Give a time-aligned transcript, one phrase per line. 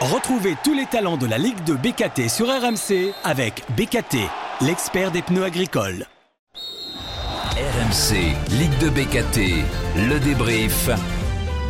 [0.00, 4.18] Retrouvez tous les talents de la Ligue de BKT sur RMC avec BKT,
[4.60, 6.06] l'expert des pneus agricoles.
[6.54, 8.14] RMC,
[8.60, 9.64] Ligue de BKT,
[9.96, 10.88] le débrief.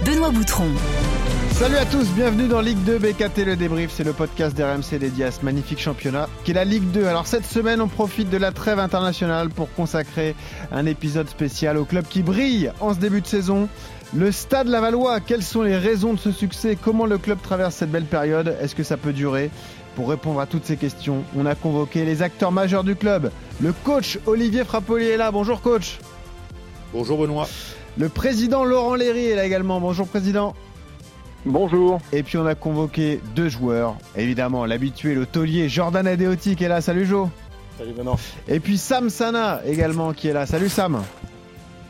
[0.05, 0.69] Benoît Boutron.
[1.53, 5.25] Salut à tous, bienvenue dans Ligue 2 BKT le débrief, c'est le podcast d'RMC dédié
[5.25, 7.07] à ce magnifique championnat qui est la Ligue 2.
[7.07, 10.37] Alors cette semaine on profite de la trêve internationale pour consacrer
[10.71, 13.69] un épisode spécial au club qui brille en ce début de saison.
[14.15, 16.79] Le Stade Lavallois, quelles sont les raisons de ce succès?
[16.81, 18.57] Comment le club traverse cette belle période?
[18.61, 19.51] Est-ce que ça peut durer?
[19.97, 23.31] Pour répondre à toutes ces questions, on a convoqué les acteurs majeurs du club.
[23.61, 25.31] Le coach Olivier Frappoli est là.
[25.31, 25.99] Bonjour coach.
[26.95, 27.49] Bonjour Benoît.
[27.99, 29.79] Le président Laurent Léry est là également.
[29.79, 30.55] Bonjour président.
[31.45, 32.01] Bonjour.
[32.13, 33.97] Et puis on a convoqué deux joueurs.
[34.17, 36.81] Évidemment, l'habitué, le taulier Jordan Adeoti qui est là.
[36.81, 37.29] Salut Jo.
[37.77, 38.17] Salut Benoît.
[38.47, 40.47] Et puis Sam Sana également qui est là.
[40.47, 41.03] Salut Sam.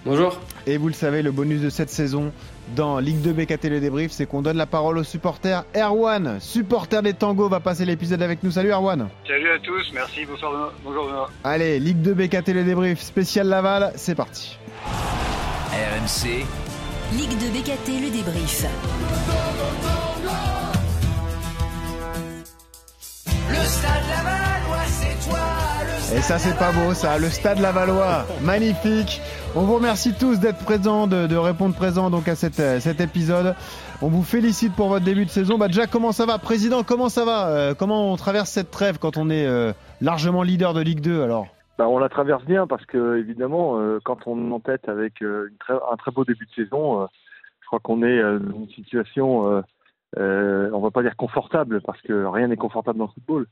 [0.04, 0.40] Bonjour.
[0.68, 2.30] Et vous le savez, le bonus de cette saison
[2.76, 5.64] dans Ligue 2 BKT le débrief, c'est qu'on donne la parole aux supporters.
[5.74, 8.50] Erwan, supporter des tangos, va passer l'épisode avec nous.
[8.50, 9.09] Salut Erwan.
[9.26, 10.74] Salut à tous, merci, bonsoir.
[10.84, 11.30] Bonjour Benoît.
[11.43, 14.59] Allez, Ligue 2 BKT le débrief, spécial Laval, c'est parti.
[15.73, 16.45] RMC,
[17.16, 18.66] Ligue de BKT, le débrief.
[26.14, 27.18] Et ça, c'est pas beau, ça.
[27.18, 29.20] Le stade Lavallois, magnifique.
[29.54, 33.54] On vous remercie tous d'être présents, de, de répondre présents donc à euh, cet épisode.
[34.00, 35.59] On vous félicite pour votre début de saison.
[35.59, 36.82] Bah déjà, comment ça va, président?
[36.82, 40.73] Comment ça va Euh, Comment on traverse cette trêve quand on est euh, largement leader
[40.73, 41.46] de Ligue 2 alors?
[41.78, 45.22] Bah, on la traverse bien parce que évidemment, euh, quand on est en tête avec
[45.22, 47.06] euh, un très beau début de saison, euh,
[47.60, 49.62] je crois qu'on est dans une situation,
[50.16, 53.46] on va pas dire confortable parce que rien n'est confortable dans le football.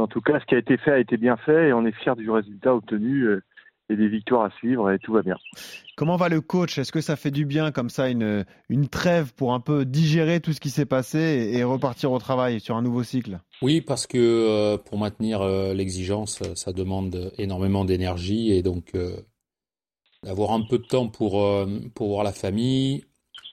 [0.00, 1.92] En tout cas, ce qui a été fait a été bien fait et on est
[1.92, 3.42] fiers du résultat obtenu euh,
[3.90, 5.36] et des victoires à suivre et tout va bien.
[5.96, 6.78] Comment va le coach?
[6.78, 10.40] Est-ce que ça fait du bien comme ça une, une trêve pour un peu digérer
[10.40, 13.40] tout ce qui s'est passé et, et repartir au travail sur un nouveau cycle?
[13.62, 19.16] Oui, parce que euh, pour maintenir euh, l'exigence, ça demande énormément d'énergie et donc euh,
[20.22, 23.04] d'avoir un peu de temps pour, euh, pour voir la famille,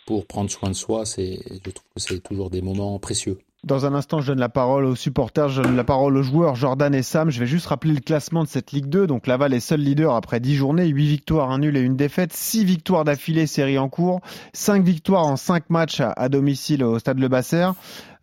[0.06, 3.40] pour prendre soin de soi, c'est, je trouve que c'est toujours des moments précieux.
[3.64, 6.56] Dans un instant, je donne la parole aux supporters, je donne la parole aux joueurs
[6.56, 7.32] Jordan et Sam.
[7.32, 9.08] Je vais juste rappeler le classement de cette Ligue 2.
[9.08, 12.34] Donc Laval est seul leader après 10 journées, 8 victoires, 1 nul et une défaite,
[12.34, 14.22] 6 victoires d'affilée, série en cours,
[14.54, 17.68] 5 victoires en 5 matchs à, domicile au stade Le Basser.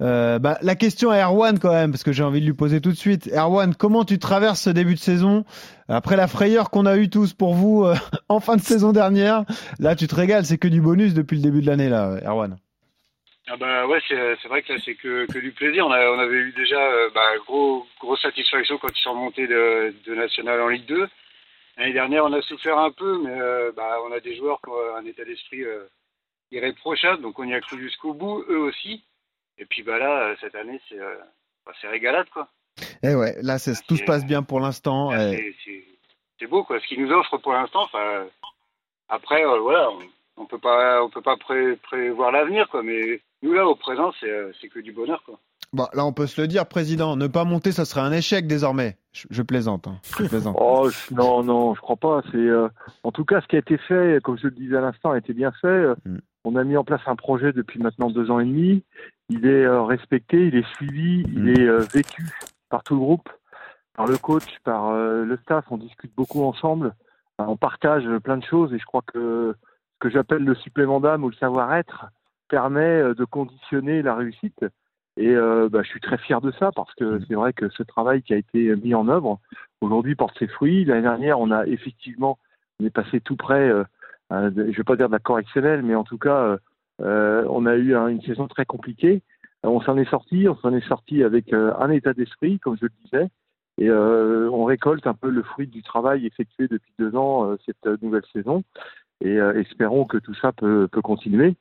[0.01, 2.81] Euh, bah, la question à Erwan quand même, parce que j'ai envie de lui poser
[2.81, 3.29] tout de suite.
[3.35, 5.45] Erwan, comment tu traverses ce début de saison?
[5.89, 7.97] Après la frayeur qu'on a eu tous pour vous euh,
[8.29, 9.45] en fin de saison dernière
[9.81, 12.57] Là, tu te régales, c'est que du bonus depuis le début de l'année là, Erwan.
[13.47, 15.87] Ah bah ouais, c'est c'est vrai que là c'est que, que du plaisir.
[15.87, 19.47] On, a, on avait eu déjà euh, bah, gros, grosse satisfaction quand ils sont remontés
[19.47, 21.09] de, de National en Ligue 2.
[21.77, 24.71] L'année dernière, on a souffert un peu, mais euh, bah, on a des joueurs qui
[24.71, 25.85] ont un état d'esprit euh,
[26.53, 29.05] irréprochable, donc on y a cru jusqu'au bout, eux aussi.
[29.59, 31.15] Et puis bah là, euh, cette année, c'est euh,
[31.67, 32.49] bah, régalade quoi.
[33.03, 35.11] Eh ouais, là, tout se passe bien pour l'instant.
[35.11, 35.55] Ah, eh.
[35.65, 37.89] c'est- beau quoi, ce qu'ils nous offrent pour l'instant.
[39.09, 39.99] Après, euh, voilà, on,
[40.43, 44.13] on peut pas, on peut pas pré- prévoir l'avenir quoi, mais nous là, au présent,
[44.21, 45.39] c'est euh, que du bonheur quoi.
[45.73, 47.17] Bon, là, on peut se le dire, président.
[47.17, 48.97] Ne pas monter, ça serait un échec désormais.
[49.13, 49.89] Je, je plaisante.
[49.89, 49.99] hein.
[50.19, 50.57] Je plaisante.
[50.61, 52.23] Oh je- non, non, je crois pas.
[52.31, 52.69] C'est euh,
[53.03, 55.19] en tout cas ce qui a été fait, comme je le disais à l'instant, a
[55.19, 55.67] été bien fait.
[55.69, 56.19] Euh, Mm.
[56.47, 58.85] On a mis en place un projet depuis maintenant deux ans et demi.
[59.31, 61.33] Il est euh, respecté, il est suivi, Mm.
[61.49, 62.23] il est euh, vécu
[62.69, 63.29] par tout le groupe,
[63.97, 65.65] par le coach, par euh, le staff.
[65.71, 66.95] On discute beaucoup ensemble,
[67.39, 69.55] on partage plein de choses et je crois que
[69.95, 72.07] ce que j'appelle le supplément d'âme ou le savoir-être
[72.55, 74.65] permet euh, de conditionner la réussite.
[75.17, 77.83] Et euh, bah, je suis très fier de ça parce que c'est vrai que ce
[77.83, 79.41] travail qui a été mis en œuvre
[79.81, 80.85] aujourd'hui porte ses fruits.
[80.85, 82.39] L'année dernière, on a effectivement,
[82.79, 83.85] on est passé tout près, euh,
[84.31, 86.59] je vais pas dire de la correctionnelle, mais en tout cas,
[87.01, 89.23] euh, on a eu un- une saison très compliquée.
[89.63, 92.93] On s'en est sorti, on s'en est sorti avec un état d'esprit, comme je le
[93.05, 93.29] disais,
[93.79, 98.27] et on récolte un peu le fruit du travail effectué depuis deux ans cette nouvelle
[98.33, 98.63] saison.
[99.23, 101.57] Et euh, espérons que tout ça peut, peut continuer.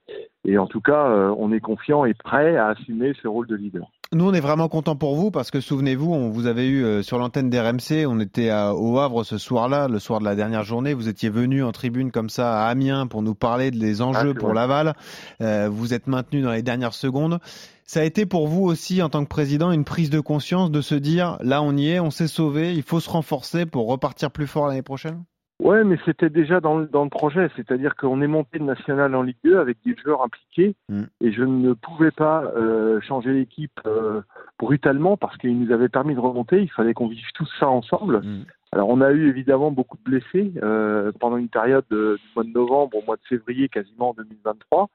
[0.45, 3.55] Et en tout cas, euh, on est confiant et prêt à assumer ce rôle de
[3.55, 3.89] leader.
[4.11, 7.01] Nous, on est vraiment contents pour vous parce que souvenez-vous, on vous avait eu euh,
[7.01, 8.05] sur l'antenne d'RMC.
[8.07, 10.93] On était à- au Havre ce soir-là, le soir de la dernière journée.
[10.93, 14.39] Vous étiez venu en tribune comme ça à Amiens pour nous parler des enjeux c'est
[14.39, 14.55] pour vrai.
[14.55, 14.93] Laval.
[15.41, 17.39] Euh, vous êtes maintenu dans les dernières secondes.
[17.85, 20.81] Ça a été pour vous aussi, en tant que président, une prise de conscience de
[20.81, 24.31] se dire là, on y est, on s'est sauvé, il faut se renforcer pour repartir
[24.31, 25.23] plus fort l'année prochaine?
[25.59, 29.15] Ouais, mais c'était déjà dans le, dans le projet, c'est-à-dire qu'on est monté de national
[29.15, 31.03] en Ligue 2 avec des joueurs impliqués Mm.
[31.21, 34.21] et je ne pouvais pas euh, changer l'équipe euh,
[34.59, 38.17] brutalement parce qu'il nous avait permis de remonter, il fallait qu'on vive tout ça ensemble.
[38.23, 38.45] Mm.
[38.73, 42.43] Alors on a eu évidemment beaucoup de blessés euh, pendant une période de- du mois
[42.43, 44.89] de novembre au mois de février quasiment en 2023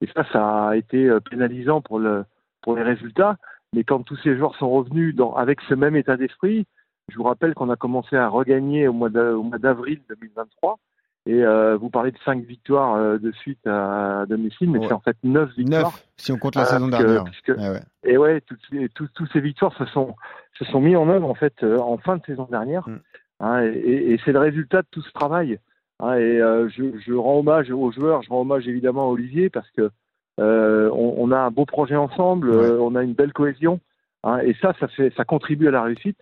[0.00, 2.24] et ça, ça a été pénalisant pour le,
[2.62, 3.36] pour les résultats.
[3.74, 6.66] Mais quand tous ces joueurs sont revenus dans, avec ce même état d'esprit,
[7.08, 10.78] je vous rappelle qu'on a commencé à regagner au mois d'avril 2023.
[11.26, 15.00] Et euh, vous parlez de cinq victoires euh, de suite à domicile, mais c'est en
[15.00, 15.92] fait neuf victoires.
[15.92, 17.24] Neuf, si on compte la saison dernière.
[17.48, 17.80] Ah ouais.
[18.04, 20.14] Et ouais, toutes, toutes, ces victoires se sont,
[20.58, 22.88] se sont mis en œuvre en fait euh, en fin de saison dernière.
[22.88, 23.00] Mm.
[23.40, 25.58] Hein, et, et c'est le résultat de tout ce travail.
[26.00, 29.70] Hein, et je, je, rends hommage aux joueurs, je rends hommage évidemment à Olivier parce
[29.72, 29.90] que
[30.38, 33.80] on, on, a un beau projet ensemble, on a une belle cohésion.
[34.24, 36.18] Hein, et ça, ça, fait, ça contribue à la réussite.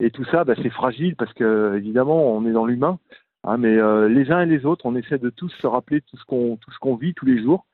[0.00, 2.98] Et tout ça, bah, c'est fragile parce que évidemment, on est dans l'humain.
[3.44, 6.16] Hein, mais euh, les uns et les autres, on essaie de tous se rappeler tout
[6.16, 7.66] ce qu'on tout ce qu'on vit tous les jours.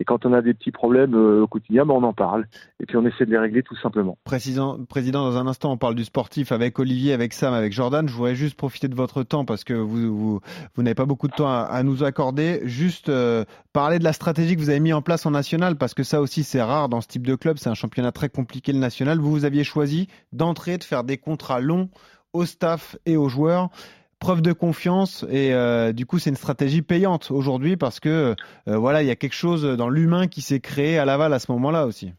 [0.00, 2.46] Et quand on a des petits problèmes euh, au quotidien, ben on en parle.
[2.80, 4.16] Et puis on essaie de les régler tout simplement.
[4.24, 8.08] Président, président, dans un instant, on parle du sportif avec Olivier, avec Sam, avec Jordan.
[8.08, 10.40] Je voudrais juste profiter de votre temps parce que vous, vous,
[10.74, 12.60] vous n'avez pas beaucoup de temps à, nous accorder.
[12.64, 15.94] Juste euh, parler de la stratégie que vous avez mis en place en national parce
[15.94, 17.58] que ça aussi c'est rare dans ce type de club.
[17.58, 19.18] C'est un championnat très compliqué le national.
[19.18, 21.88] Vous, vous aviez choisi d'entrer, de faire des contrats longs
[22.32, 23.70] au staff et aux joueurs
[24.18, 28.34] preuve de confiance et euh, du coup c'est une stratégie payante aujourd'hui parce que
[28.68, 31.38] euh, voilà il y a quelque chose dans l'humain qui s'est créé à Laval à
[31.38, 32.12] ce moment-là aussi.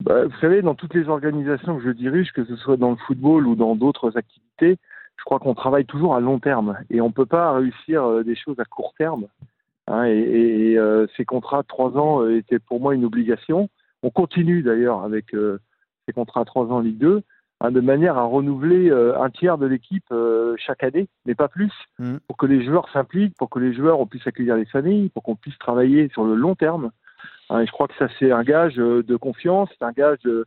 [0.00, 2.96] Bah, vous savez, dans toutes les organisations que je dirige, que ce soit dans le
[3.06, 4.78] football ou dans d'autres activités,
[5.16, 8.24] je crois qu'on travaille toujours à long terme et on ne peut pas réussir euh,
[8.24, 9.26] des choses à court terme.
[9.86, 10.76] Hein, et,
[11.16, 13.68] ces contrats de trois ans étaient pour moi une obligation.
[14.02, 15.34] On continue d'ailleurs avec
[16.06, 17.22] ces contrats à trois ans Ligue 2.
[17.64, 21.46] Hein, de manière à renouveler euh, un tiers de l'équipe euh, chaque année, mais pas
[21.46, 21.70] plus,
[22.00, 22.16] mm.
[22.26, 25.36] pour que les joueurs s'impliquent, pour que les joueurs puissent accueillir les familles, pour qu'on
[25.36, 26.90] puisse travailler sur le long terme.
[27.50, 30.18] Hein, et je crois que ça c'est un gage euh, de confiance, c'est un gage
[30.24, 30.44] de,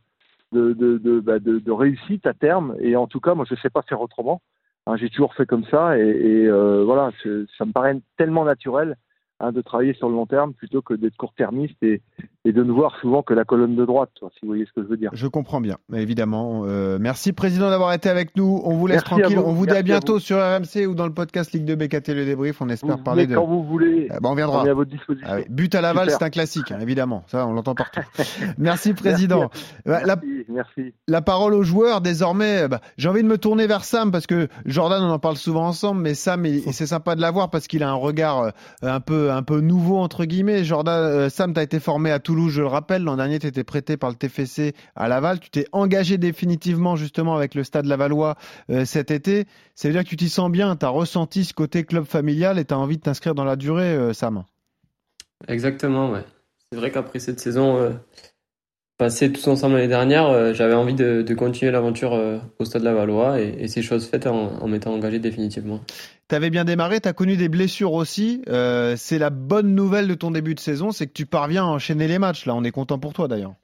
[0.52, 2.76] de, bah, de, réussite à terme.
[2.80, 4.42] Et en tout cas, moi je ne sais pas faire autrement.
[4.86, 6.50] Hein, j'ai toujours fait comme ça, et, et
[6.84, 7.12] voilà,
[7.56, 8.94] ça me paraît tellement naturel
[9.40, 12.02] de travailler sur le long terme plutôt que d'être court-termiste et,
[12.46, 14.82] et, de ne voir souvent que la colonne de droite, si vous voyez ce que
[14.82, 15.10] je veux dire.
[15.12, 16.62] Je comprends bien, évidemment.
[16.64, 18.60] Euh, merci Président d'avoir été avec nous.
[18.64, 19.38] On vous laisse tranquille.
[19.38, 22.24] On vous dit à bientôt sur RMC ou dans le podcast Ligue 2 BKT le
[22.24, 22.60] débrief.
[22.60, 23.34] On espère parler de.
[23.34, 24.08] Quand vous voulez.
[24.10, 24.62] Ah, on viendra.
[24.62, 25.28] On est à votre disposition.
[25.30, 27.24] Ah but à Laval, c'est un classique, hein, évidemment.
[27.26, 28.00] Ça, on l'entend partout.
[28.58, 29.50] merci Président.
[29.84, 30.16] Merci, la,
[30.48, 30.94] merci.
[31.08, 32.68] la parole aux joueurs désormais.
[32.68, 35.66] Bah, J'ai envie de me tourner vers Sam parce que Jordan, on en parle souvent
[35.66, 38.50] ensemble, mais Sam, c'est sympa de l'avoir parce qu'il a un regard euh,
[38.82, 40.64] un peu un peu nouveau entre guillemets.
[40.64, 43.02] Jordan, euh, Sam, tu as été formé à Toulouse, je le rappelle.
[43.02, 45.40] L'an dernier, tu étais prêté par le TFC à Laval.
[45.40, 48.36] Tu t'es engagé définitivement justement avec le Stade Lavallois
[48.70, 49.46] euh, cet été.
[49.74, 50.76] Ça veut dire que tu t'y sens bien.
[50.76, 53.56] Tu as ressenti ce côté club familial et tu as envie de t'inscrire dans la
[53.56, 54.44] durée, euh, Sam.
[55.48, 56.24] Exactement, ouais.
[56.70, 57.96] C'est vrai qu'après cette saison
[58.98, 62.12] passée tous ensemble l'année dernière, j'avais envie de, continuer l'aventure
[62.58, 65.80] au Stade Lavallois et, et c'est chose faite en, en m'étant engagé définitivement.
[66.28, 68.42] Tu avais bien démarré, tu as connu des blessures aussi.
[68.48, 71.68] Euh, c'est la bonne nouvelle de ton début de saison, c'est que tu parviens à
[71.68, 72.46] enchaîner les matchs.
[72.46, 73.54] Là, on est content pour toi d'ailleurs.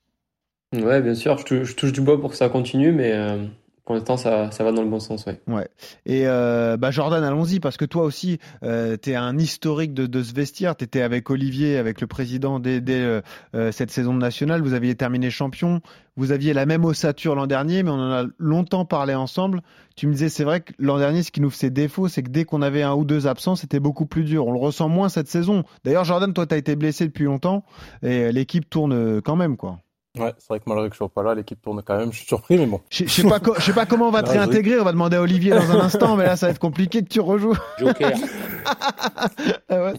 [0.73, 3.45] Ouais, bien sûr, je touche, du bois pour que ça continue, mais euh,
[3.85, 5.41] pour l'instant, ça, ça, va dans le bon sens, ouais.
[5.49, 5.67] Ouais.
[6.07, 10.07] Et euh, bah Jordan, allons-y, parce que toi aussi, euh, tu es un historique de,
[10.07, 10.77] de ce vestiaire.
[10.77, 14.63] Tu étais avec Olivier, avec le président dès, dès euh, cette saison nationale.
[14.63, 15.81] Vous aviez terminé champion.
[16.15, 19.63] Vous aviez la même ossature l'an dernier, mais on en a longtemps parlé ensemble.
[19.97, 22.31] Tu me disais, c'est vrai que l'an dernier, ce qui nous faisait défaut, c'est que
[22.31, 24.47] dès qu'on avait un ou deux absents, c'était beaucoup plus dur.
[24.47, 25.65] On le ressent moins cette saison.
[25.83, 27.65] D'ailleurs, Jordan, toi, tu as été blessé depuis longtemps
[28.03, 29.81] et l'équipe tourne quand même, quoi.
[30.19, 32.13] Ouais, c'est vrai que malgré que je sois pas là, l'équipe tourne quand même.
[32.13, 32.81] Je suis surpris, mais bon.
[32.91, 34.79] Je sais pas, je sais pas comment on va te réintégrer.
[34.79, 37.09] On va demander à Olivier dans un instant, mais là, ça va être compliqué que
[37.09, 37.57] tu rejoues.
[37.79, 38.13] Joker.
[39.71, 39.93] ah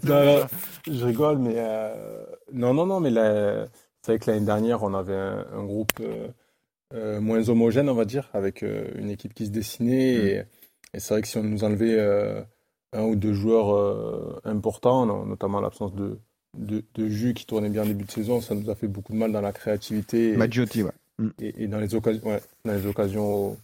[0.86, 2.25] je rigole, mais euh...
[2.51, 3.65] non, non, non, mais là,
[4.03, 6.27] c'est vrai que l'année dernière, on avait un, groupe euh,
[6.93, 10.17] euh, moins homogène, on va dire, avec euh, une équipe qui se dessinait.
[10.17, 10.27] Mm.
[10.27, 10.43] Et,
[10.93, 12.00] et c'est vrai que si on nous enlevait
[12.91, 16.20] un ou deux joueurs importants, notamment l'absence de
[16.57, 19.17] de, de, jus qui tournait bien début de saison, ça nous a fait beaucoup de
[19.17, 20.33] mal dans la créativité.
[20.33, 20.91] Et, ouais.
[21.19, 21.29] Mm.
[21.39, 23.57] Et, dans les occasions, ouais, dans les occasions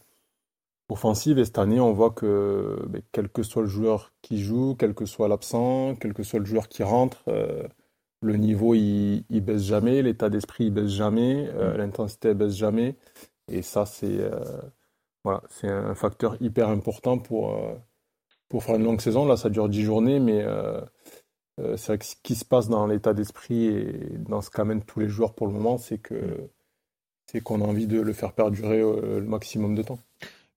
[0.90, 1.38] offensives.
[1.38, 4.94] Et cette année, on voit que ben, quel que soit le joueur qui joue, quel
[4.94, 7.64] que soit l'absent, quel que soit le joueur qui rentre, euh,
[8.22, 11.78] le niveau il, il, baisse jamais, l'état d'esprit il baisse jamais, euh, mm.
[11.78, 12.96] l'intensité baisse jamais.
[13.52, 14.40] Et ça, c'est euh,
[15.24, 17.56] voilà, c'est un facteur hyper important pour,
[18.50, 19.26] pour faire une longue saison.
[19.26, 20.82] Là, ça dure 10 journées, mais euh,
[21.78, 25.00] c'est vrai que ce qui se passe dans l'état d'esprit et dans ce qu'amènent tous
[25.00, 26.50] les joueurs pour le moment, c'est que
[27.32, 30.00] c'est qu'on a envie de le faire perdurer euh, le maximum de temps.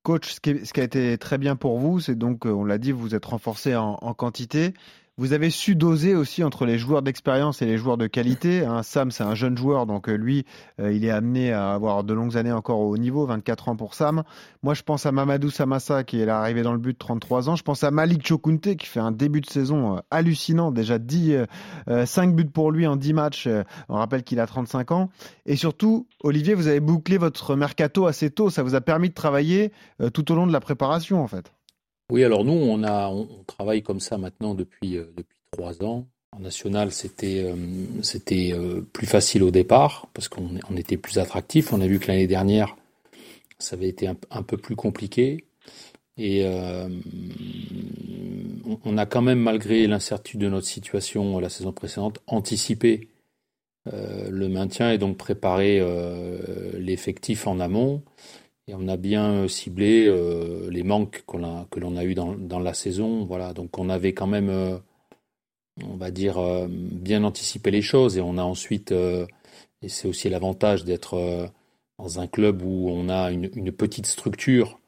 [0.02, 2.92] Coach, ce qui, a été très bien pour vous, c'est donc, euh, on l'a dit,
[2.92, 4.72] vous êtes renforcé en, quantité.
[5.18, 8.64] Vous avez su doser aussi entre les joueurs d'expérience et les joueurs de qualité.
[8.64, 8.82] Hein.
[8.82, 10.46] Sam, c'est un jeune joueur, donc euh, lui,
[10.80, 13.76] euh, il est amené à avoir de longues années encore au haut niveau, 24 ans
[13.76, 14.22] pour Sam.
[14.62, 17.56] Moi, je pense à Mamadou Samassa, qui est arrivé dans le but, 33 ans.
[17.56, 21.40] Je pense à Malik Chokunte, qui fait un début de saison euh, hallucinant, déjà 10,
[22.06, 23.48] 5 buts pour lui en 10 matchs.
[23.90, 25.10] On rappelle qu'il a 35 ans.
[25.44, 28.48] Et surtout, Olivier, vous avez bouclé votre mercato assez tôt.
[28.48, 29.72] Ça vous a permis de travailler
[30.14, 31.52] tout au long de la préparation, en fait.
[32.12, 36.06] Oui, alors nous, on, a, on, travaille comme ça maintenant depuis, euh, depuis trois ans.
[36.32, 37.56] En national, c'était euh,
[38.32, 41.72] euh, plus facile au départ parce qu'on on était plus attractif.
[41.72, 42.76] On a vu que l'année dernière,
[43.58, 45.46] ça avait été un, peu plus compliqué.
[46.18, 46.44] Et
[48.84, 53.08] on, a quand même, malgré l'incertitude de notre situation la saison précédente, anticipé
[53.90, 55.80] le maintien et donc préparé
[56.74, 58.02] l'effectif en amont.
[58.68, 61.36] Et on a bien euh, ciblé euh, les manques que
[61.80, 63.24] l'on a eu dans, la saison.
[63.24, 64.78] Voilà, donc on avait quand même, euh,
[65.84, 66.38] on va dire,
[66.68, 68.16] bien anticipé les choses.
[68.18, 71.50] Et on a ensuite, et c'est aussi l'avantage d'être
[71.98, 74.78] dans un club où on a une, petite structure,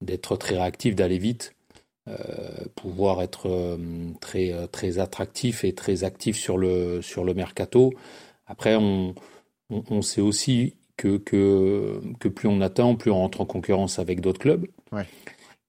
[0.00, 1.54] d'être très réactif, d'aller vite,
[2.76, 3.78] pouvoir être
[4.20, 7.94] très, très attractif et très actif sur le, sur le mercato.
[8.46, 9.14] Après, on,
[9.70, 13.98] on, on sait aussi que, que, que, plus on attend, plus on rentre en concurrence
[13.98, 14.66] avec d'autres clubs.
[14.92, 15.06] Ouais.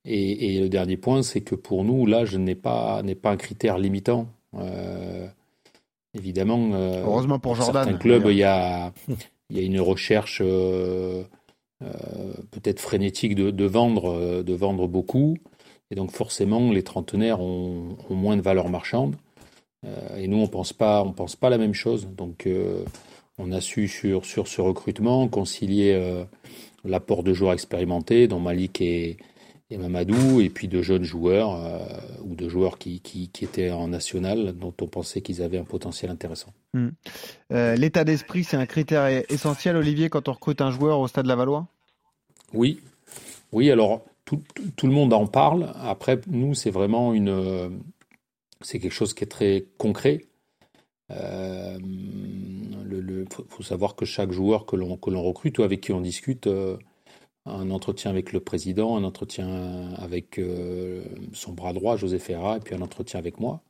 [0.06, 3.38] Et, et, le dernier point, c'est que pour nous, l'âge n'est pas, n'est pas un
[3.38, 4.28] critère limitant.
[4.56, 5.28] Euh,
[6.14, 7.84] évidemment, euh, heureusement pour Jordan.
[7.84, 8.94] Certains clubs, il y a,
[9.50, 11.24] il y a une recherche euh,
[11.84, 15.38] euh peut-être frénétique de, de, vendre, de vendre beaucoup.
[15.90, 19.16] Et donc forcément, les trentenaires ont, ont moins de valeur marchande.
[20.18, 22.08] Et nous, on pense pas, on pense pas la même chose.
[22.18, 22.48] Donc
[23.38, 26.24] on a su sur, sur ce recrutement concilier euh,
[26.84, 29.18] l'apport de joueurs expérimentés, dont Malik et,
[29.70, 31.80] et Mamadou, et puis de jeunes joueurs euh,
[32.24, 35.64] ou de joueurs qui, qui, qui, étaient en national, dont on pensait qu'ils avaient un
[35.64, 36.54] potentiel intéressant.
[36.74, 36.90] Hmm.
[37.52, 41.26] Euh, L'état d'esprit, c'est un critère essentiel, Olivier, quand on recrute un joueur au Stade
[41.26, 41.68] Lavallois?
[42.54, 42.80] Oui,
[43.52, 43.72] oui.
[43.72, 44.42] Alors tout,
[44.76, 45.74] tout, le monde en parle.
[45.82, 47.80] Après, nous, c'est vraiment une,
[48.62, 50.26] c'est quelque chose qui est très concret.
[51.12, 51.78] Euh,
[52.92, 56.78] il faut, savoir que chaque joueur que l'on recrute ou avec qui on discute, euh,
[57.46, 62.60] un entretien avec le président, un entretien avec euh, son bras droit, José Ferra, et
[62.60, 63.62] puis un entretien avec moi.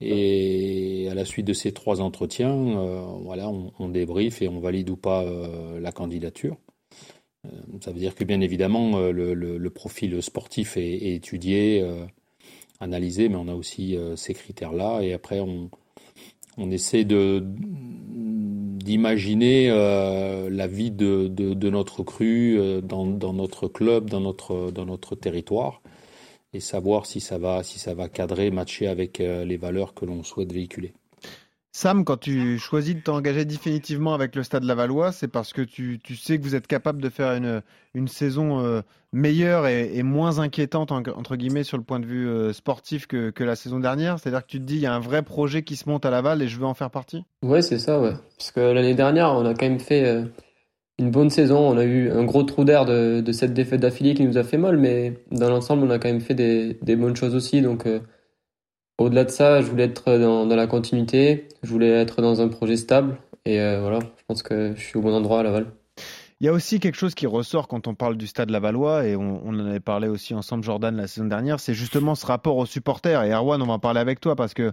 [0.00, 4.60] Et à la suite de ces trois entretiens, euh, voilà, on, on, débriefe et on
[4.60, 5.24] valide ou pas
[5.78, 6.56] la candidature.
[7.82, 11.84] ça veut dire que bien évidemment, le, le, le profil sportif est, est étudié,
[12.80, 15.02] analysé, mais on a aussi ces critères-là.
[15.02, 15.70] Et après, on,
[16.56, 17.44] on essaie de
[18.80, 24.70] d'imaginer euh, la vie de, de, notre cru euh, dans, dans, notre club, dans notre,
[24.70, 25.82] dans notre territoire,
[26.54, 30.06] et savoir si ça va, si ça va cadrer, matcher avec euh, les valeurs que
[30.06, 30.94] l'on souhaite véhiculer.
[31.72, 36.00] Sam, quand tu choisis de t'engager définitivement avec le Stade Lavallois, c'est parce que tu,
[36.02, 37.62] tu, sais que vous êtes capable de faire une,
[37.94, 38.80] une saison euh,
[39.12, 43.44] meilleure et, moins inquiétante, entre guillemets, sur le point de vue euh, sportif que, que,
[43.44, 45.76] la saison dernière C'est-à-dire que tu te dis, il y a un vrai projet qui
[45.76, 48.14] se monte à Laval et je veux en faire partie Ouais, c'est ça, ouais.
[48.36, 50.24] Parce que l'année dernière, on a quand même fait euh,
[50.98, 51.58] une bonne saison.
[51.58, 54.42] On a eu un gros trou d'air de, de, cette défaite d'affilée qui nous a
[54.42, 57.62] fait mal, mais dans l'ensemble, on a quand même fait des, des bonnes choses aussi.
[57.62, 57.86] Donc
[59.00, 62.76] au-delà de ça, je voulais être dans, la continuité, je voulais être dans un projet
[62.76, 63.16] stable.
[63.46, 65.66] Et euh, voilà, je pense que je suis au bon endroit à Laval.
[66.42, 69.14] Il y a aussi quelque chose qui ressort quand on parle du stade Lavallois, et
[69.14, 72.64] on, en avait parlé aussi ensemble, Jordan, la saison dernière, c'est justement ce rapport aux
[72.64, 73.22] supporters.
[73.24, 74.72] Et Erwan, on va en parler avec toi, parce que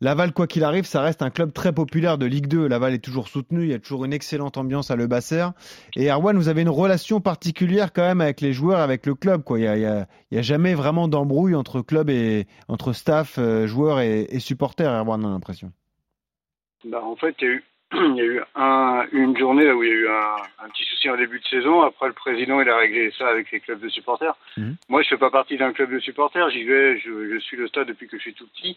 [0.00, 2.68] Laval, quoi qu'il arrive, ça reste un club très populaire de Ligue 2.
[2.68, 5.44] Laval est toujours soutenu, il y a toujours une excellente ambiance à Le Basser.
[5.96, 9.42] Et Erwan, vous avez une relation particulière quand même avec les joueurs, avec le club.
[9.42, 9.58] Quoi.
[9.58, 14.28] Il n'y a, a jamais vraiment d'embrouille entre club et entre staff, euh, joueurs et,
[14.30, 15.72] et supporters, Erwan, on a l'impression.
[16.84, 19.82] Bah, en fait, il y a eu il y a eu un, une journée où
[19.82, 21.80] il y a eu un, un, petit souci en début de saison.
[21.80, 24.36] Après, le président, il a réglé ça avec les clubs de supporters.
[24.58, 24.72] Mmh.
[24.88, 26.50] Moi, je fais pas partie d'un club de supporters.
[26.50, 28.76] J'y vais, je, je, suis le stade depuis que je suis tout petit.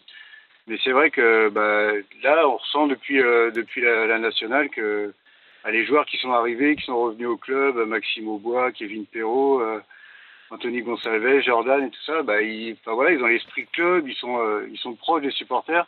[0.66, 1.92] Mais c'est vrai que bah,
[2.22, 5.12] là, on ressent depuis, euh, depuis la, la, nationale que
[5.62, 9.60] bah, les joueurs qui sont arrivés, qui sont revenus au club, Maxime Aubois, Kevin Perrault,
[9.60, 9.80] euh,
[10.50, 14.38] Anthony Gonçalves, Jordan et tout ça, bah, ils, voilà, ils ont l'esprit club, ils sont,
[14.38, 15.86] euh, ils sont proches des supporters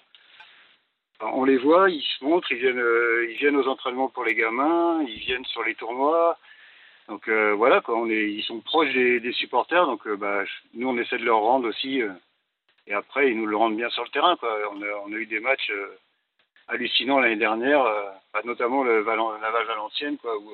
[1.21, 4.35] on les voit, ils se montrent, ils viennent, euh, ils viennent aux entraînements pour les
[4.35, 6.39] gamins, ils viennent sur les tournois.
[7.09, 10.43] Donc euh, voilà, quoi, on est, ils sont proches des, des supporters, donc euh, bah,
[10.75, 12.03] nous on essaie de leur rendre aussi.
[12.87, 14.37] Et après, ils nous le rendent bien sur le terrain.
[14.37, 14.51] Quoi.
[14.73, 15.73] On, a, on a eu des matchs
[16.69, 17.85] hallucinants l'année dernière,
[18.33, 20.51] bah, notamment le Val Laval Valenciennes, quoi, où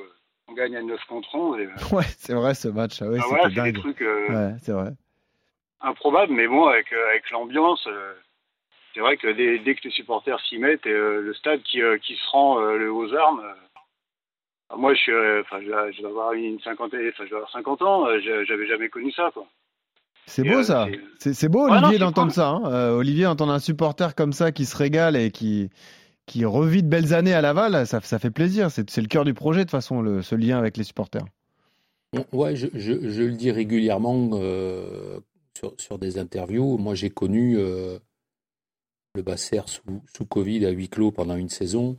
[0.49, 1.59] on gagne à 9 contre 11.
[1.61, 3.01] Et, ouais, c'est vrai ce match.
[3.01, 4.91] Ouais, bah, voilà, c'est des trucs ouais, c'est vrai.
[5.81, 7.89] improbables, mais bon, avec, avec l'ambiance
[8.95, 12.15] c'est vrai que dès, dès, que les supporters s'y mettent, et, le stade qui, qui
[12.15, 13.43] se rend le aux armes,
[14.77, 18.07] moi je suis, enfin je, dois avoir une cinquantaine, enfin je dois avoir 50 ans,
[18.21, 19.47] j'avais jamais connu ça quoi.
[20.27, 20.87] C'est beau ça.
[21.19, 22.49] C'est beau Olivier d'entendre ça.
[22.49, 22.93] Hein.
[22.93, 25.71] Olivier entendre un supporter comme ça qui se régale et qui
[26.31, 28.71] qui revit de belles années à Laval, ça, ça fait plaisir.
[28.71, 31.25] C'est le cœur du projet de toute façon, le, ce lien avec les supporters.
[32.33, 35.19] Ouais, je, je, je le dis régulièrement euh,
[35.57, 36.79] sur, sur, des interviews.
[36.79, 37.99] Moi, j'ai connu euh,
[39.15, 39.83] le Basser sous,
[40.15, 41.97] sous, Covid à huis clos pendant une saison.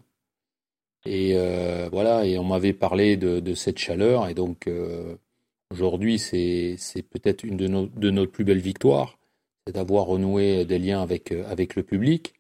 [1.05, 4.29] Et euh, voilà, et on m'avait parlé de, de, cette chaleur.
[4.29, 5.15] Et donc, euh,
[5.71, 6.77] aujourd'hui, c'est
[7.09, 9.17] peut-être une de nos, de nos plus belles victoires.
[9.65, 12.33] C'est d'avoir renoué des liens avec, avec le public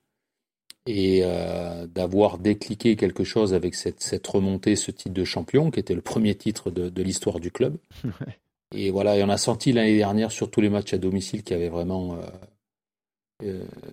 [0.87, 5.79] et euh, d'avoir décliqué quelque chose avec cette, cette, remontée, ce titre de champion, qui
[5.79, 7.77] était le premier titre de, de l'histoire du club.
[8.75, 11.55] et voilà, et on a senti l'année dernière sur tous les matchs à domicile qu'il
[11.55, 12.29] y avait vraiment euh, euh,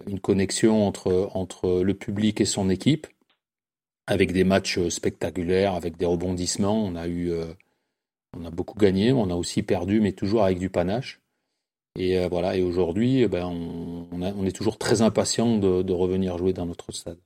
[0.07, 3.07] une connexion entre, entre le public et son équipe,
[4.09, 6.83] avec des matchs spectaculaires, avec des rebondissements.
[6.83, 7.45] On a eu, euh,
[8.37, 11.21] on a beaucoup gagné, on a aussi perdu, mais toujours avec du panache.
[11.95, 12.57] Et euh, voilà.
[12.57, 16.65] Et aujourd'hui, eh ben, on, on, est toujours très impatient de, de, revenir jouer dans
[16.65, 17.19] notre stade.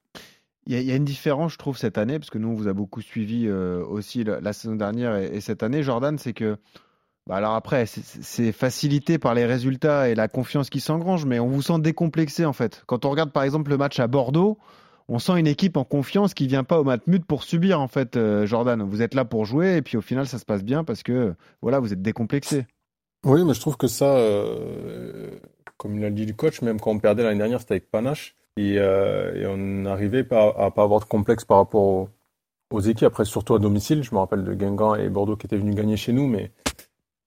[0.67, 2.73] Il y, a, une différence, je trouve, cette année, parce que nous, on vous a
[2.73, 6.57] beaucoup suivi euh, aussi la, saison dernière et, cette année, Jordan, c'est que.
[7.29, 11.47] Bah alors après, c'est facilité par les résultats et la confiance qui s'engrange, mais on
[11.47, 12.83] vous sent décomplexé en fait.
[12.87, 14.59] Quand on regarde par exemple le match à Bordeaux,
[15.09, 18.17] on sent une équipe en confiance qui vient pas au Matmut pour subir en fait,
[18.17, 18.83] euh, Jordan.
[18.83, 21.35] Vous êtes là pour jouer et puis au final ça se passe bien parce que
[21.61, 22.67] voilà, vous êtes décomplexé.
[23.25, 25.31] Oui, mais je trouve que ça, euh,
[25.77, 28.35] comme l'a dit le coach, même quand on perdait l'année dernière, c'était avec panache.
[28.57, 32.09] Et, euh, on n'arrivait pas à, pas avoir de complexe par rapport aux,
[32.73, 33.07] aux, équipes.
[33.07, 35.97] Après, surtout à domicile, je me rappelle de Guingamp et Bordeaux qui étaient venus gagner
[35.97, 36.51] chez nous, mais,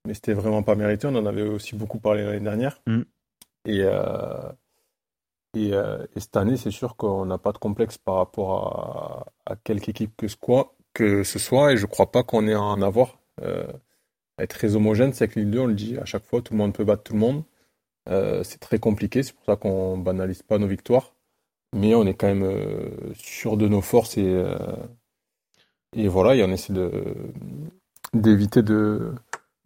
[0.05, 1.07] mais c'était vraiment pas mérité.
[1.07, 2.81] On en avait aussi beaucoup parlé l'année dernière.
[2.87, 3.01] Mm.
[3.65, 4.51] Et, euh,
[5.55, 9.51] et, euh, et, cette année, c'est sûr qu'on n'a pas de complexe par rapport à,
[9.53, 11.73] à quelque équipe que ce, quoi, que ce soit.
[11.73, 13.19] Et je crois pas qu'on ait à en avoir.
[13.41, 13.67] Euh,
[14.39, 16.59] être très homogène, c'est que Ligue 2, on le dit à chaque fois, tout le
[16.59, 17.43] monde peut battre tout le monde.
[18.09, 21.13] Euh, c'est très compliqué, c'est pour ça qu'on banalise pas nos victoires.
[21.73, 24.45] Mais on est quand même sûr de nos forces et,
[25.93, 26.73] et voilà, et on essaie
[28.13, 29.13] d'éviter de,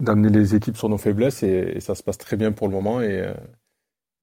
[0.00, 3.00] d'amener les équipes sur nos faiblesses et, ça se passe très bien pour le moment.
[3.00, 3.32] Et,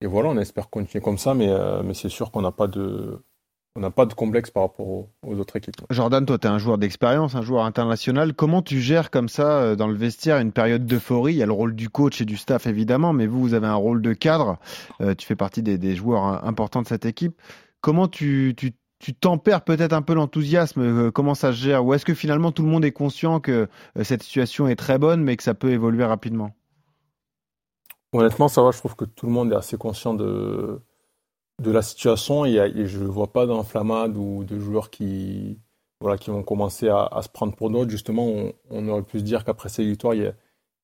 [0.02, 1.50] et voilà, on espère continuer comme ça, mais,
[1.84, 3.20] mais c'est sûr qu'on n'a pas de,
[3.78, 5.76] on n'a pas de complexe par rapport aux, autres équipes.
[5.92, 8.34] Jordan, toi, tu es un joueur d'expérience, un joueur international.
[8.34, 11.34] Comment tu gères comme ça euh, dans le vestiaire une période d'euphorie?
[11.34, 13.68] Il y a le rôle du coach et du staff, évidemment, mais vous, vous avez
[13.68, 14.58] un rôle de cadre.
[15.00, 17.40] Euh, tu fais partie des, joueurs importants de cette équipe.
[17.80, 18.56] Comment tu,
[19.00, 22.52] tu tempères peut-être un peu l'enthousiasme euh, Comment ça se gère Ou est-ce que finalement
[22.52, 23.68] tout le monde est conscient que
[24.04, 26.52] cette situation est très bonne, mais que ça peut évoluer rapidement?
[28.14, 28.72] Honnêtement, ça va.
[28.72, 30.82] Je trouve que tout le monde est assez conscient de
[31.62, 35.60] de la situation et, je ne vois pas d'enflammade ou de joueurs qui,
[36.02, 37.90] voilà, qui vont commencer à, se prendre pour d'autres.
[37.90, 40.34] Justement, on, aurait pu se dire qu'après ces victoires, il y, a,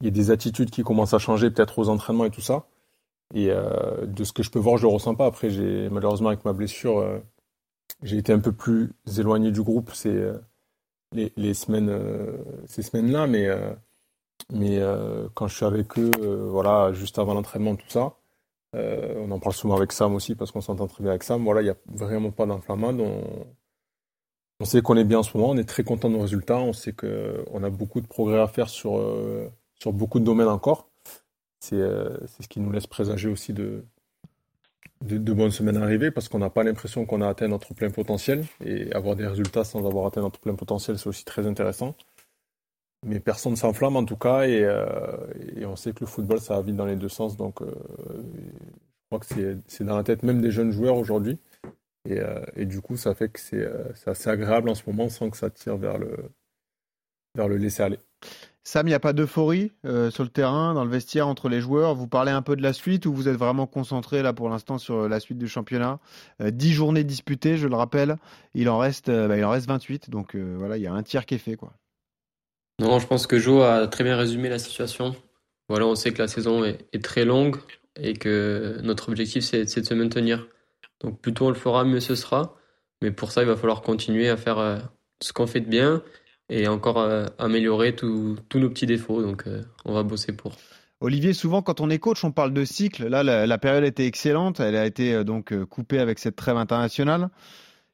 [0.01, 2.65] y, a, des attitudes qui commencent à changer, peut-être aux entraînements et tout ça.
[3.35, 5.25] Et euh, de ce que je peux voir, je le ressens pas.
[5.25, 5.49] Après,
[5.91, 7.19] malheureusement avec ma blessure, euh,
[8.03, 10.37] j'ai été un peu plus éloigné du groupe ces, euh,
[11.13, 12.37] les, semaines, euh,
[12.67, 13.73] ces semaines-là, mais euh,
[14.51, 14.79] mais
[15.35, 16.11] quand je suis avec eux,
[16.49, 18.13] voilà, juste avant l'entraînement, tout ça,
[18.73, 21.43] on en parle souvent avec Sam aussi parce qu'on s'entend très bien avec Sam.
[21.43, 22.99] Voilà, il n'y a vraiment pas d'inflammade.
[22.99, 23.23] On,
[24.59, 26.59] on, sait qu'on est bien en ce moment, on est très content de nos résultats.
[26.59, 29.01] On sait qu'on a beaucoup de progrès à faire sur,
[29.79, 30.89] sur beaucoup de domaines encore.
[31.59, 33.85] C'est ce qui nous laisse présager aussi de,
[35.03, 38.45] de, bonnes semaines arrivées parce qu'on n'a pas l'impression qu'on a atteint notre plein potentiel.
[38.65, 41.95] Et avoir des résultats sans avoir atteint notre plein potentiel, c'est aussi très intéressant
[43.05, 44.85] mais personne ne s'enflamme en tout cas et, euh,
[45.57, 47.65] et, on sait que le football ça va vite dans les deux sens donc euh,
[47.67, 51.37] je crois que c'est dans la tête même des jeunes joueurs aujourd'hui
[52.09, 53.67] et, euh, et, du coup ça fait que c'est
[54.05, 56.31] assez agréable en ce moment sans que ça tire vers le
[57.35, 57.99] vers le laisser aller.
[58.63, 61.59] Sam, il n'y a pas d'euphorie euh, sur le terrain, dans le vestiaire entre les
[61.59, 61.95] joueurs?
[61.95, 64.77] Vous parlez un peu de la suite ou vous êtes vraiment concentré là pour l'instant
[64.77, 65.99] sur la suite du championnat?
[66.41, 68.17] Euh, 10 journées disputées, je le rappelle.
[68.53, 71.25] Il en reste, bah, il en reste 28, donc voilà, il y a un tiers
[71.25, 71.73] qui est fait quoi.
[72.79, 75.15] Non, je pense que Joe a très bien résumé la situation.
[75.69, 77.57] Voilà, on sait que la saison est, est très longue
[77.95, 80.47] et que notre objectif, c'est de se maintenir.
[81.01, 82.55] Donc, plus tôt on le fera, mieux ce sera.
[83.01, 84.77] Mais pour ça, il va falloir continuer à faire euh,
[85.21, 86.01] ce qu'on fait de bien
[86.53, 89.21] et encore euh, améliorer tous nos petits défauts.
[89.21, 90.53] Donc, euh, on va bosser pour.
[90.99, 93.07] Olivier, souvent quand on est coach, on parle de cycle.
[93.07, 94.59] Là, la, la période était excellente.
[94.59, 97.29] Elle a été donc coupée avec cette trêve internationale.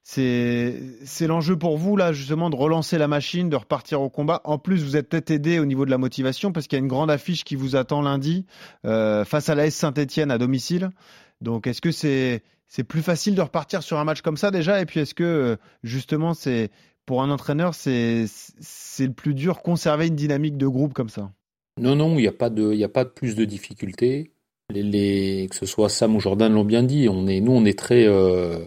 [0.04, 4.42] C'est l'enjeu pour vous, là, justement, de relancer la machine, de repartir au combat.
[4.44, 6.84] En plus, vous êtes peut-être aidé au niveau de la motivation parce qu'il y a
[6.84, 8.46] une grande affiche qui vous attend lundi
[8.86, 10.90] euh, face à la S Saint-Etienne à domicile.
[11.42, 14.82] Donc, est-ce que c'est c'est plus facile de repartir sur un match comme ça déjà?
[14.82, 16.72] Et puis, est-ce que justement, c'est
[17.10, 18.28] pour un entraîneur, c'est
[19.00, 21.32] le plus dur conserver une dynamique de groupe comme ça
[21.82, 24.30] Non, non, il n'y a pas de a pas plus de difficultés.
[24.72, 27.10] Que ce soit Sam ou Jordan l'ont bien dit.
[27.10, 28.60] On est nous, on est très euh,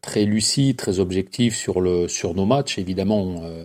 [0.00, 2.78] très lucide, très objectif sur le sur nos matchs.
[2.78, 3.64] Évidemment, on, euh,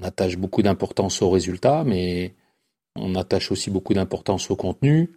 [0.00, 2.34] on attache beaucoup d'importance aux résultats, mais
[2.96, 5.12] on attache aussi beaucoup d'importance au contenu.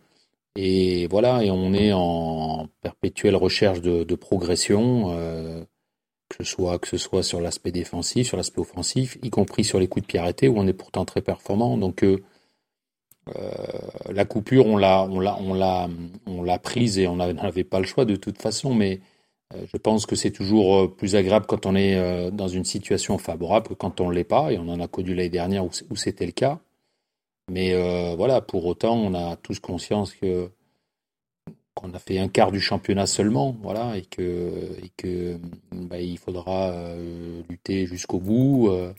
[0.55, 5.65] Et voilà, et on est en perpétuelle recherche de, de progression, euh,
[6.29, 9.79] que, ce soit, que ce soit sur l'aspect défensif, sur l'aspect offensif, y compris sur
[9.79, 11.77] les coups de pied arrêtés, où on est pourtant très performant.
[11.77, 12.23] Donc euh,
[13.35, 13.51] euh
[14.11, 19.01] la coupure, on l'a, prise et on n'avait pas le choix de toute façon, mais
[19.53, 23.69] euh, je pense que c'est toujours plus agréable quand on est dans une situation favorable
[23.69, 26.25] que quand on ne l'est pas, et on en a connu l'année dernière où c'était
[26.25, 26.59] le cas.
[27.49, 27.73] Mais
[28.15, 30.49] voilà, pour autant, on a tous conscience que
[31.77, 35.37] qu'on a fait un quart du championnat seulement, voilà, et que et
[35.71, 38.93] bah, faudra euh, lutter jusqu'au bout euh,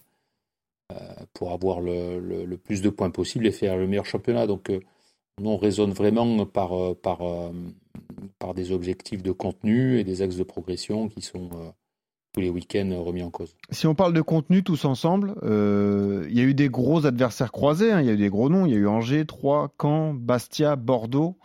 [0.93, 0.97] euh,
[1.35, 4.47] pour avoir le, plus de points possible et faire le meilleur championnat.
[4.47, 4.81] Donc, euh,
[5.43, 6.95] on raisonne vraiment par
[8.55, 11.51] des objectifs de contenu et des axes de progression qui sont
[12.37, 13.57] les week-ends remis en cause.
[13.71, 17.93] Si on parle de contenu tous ensemble, il y a eu des gros adversaires croisés,
[17.93, 20.15] hein, il y a eu des gros noms, il y a eu Angers, Troyes, Caen,
[20.15, 21.37] Bastia, Bordeaux.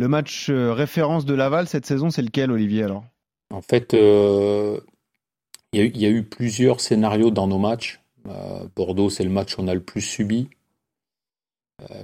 [0.00, 3.04] Le match euh, référence de Laval cette saison, c'est lequel, Olivier, alors?
[3.50, 4.80] En fait, euh,
[5.74, 8.00] il, y a eu, plusieurs scénarios dans nos matchs.
[8.26, 10.48] Euh, Bordeaux, c'est le match qu'on a le plus subi,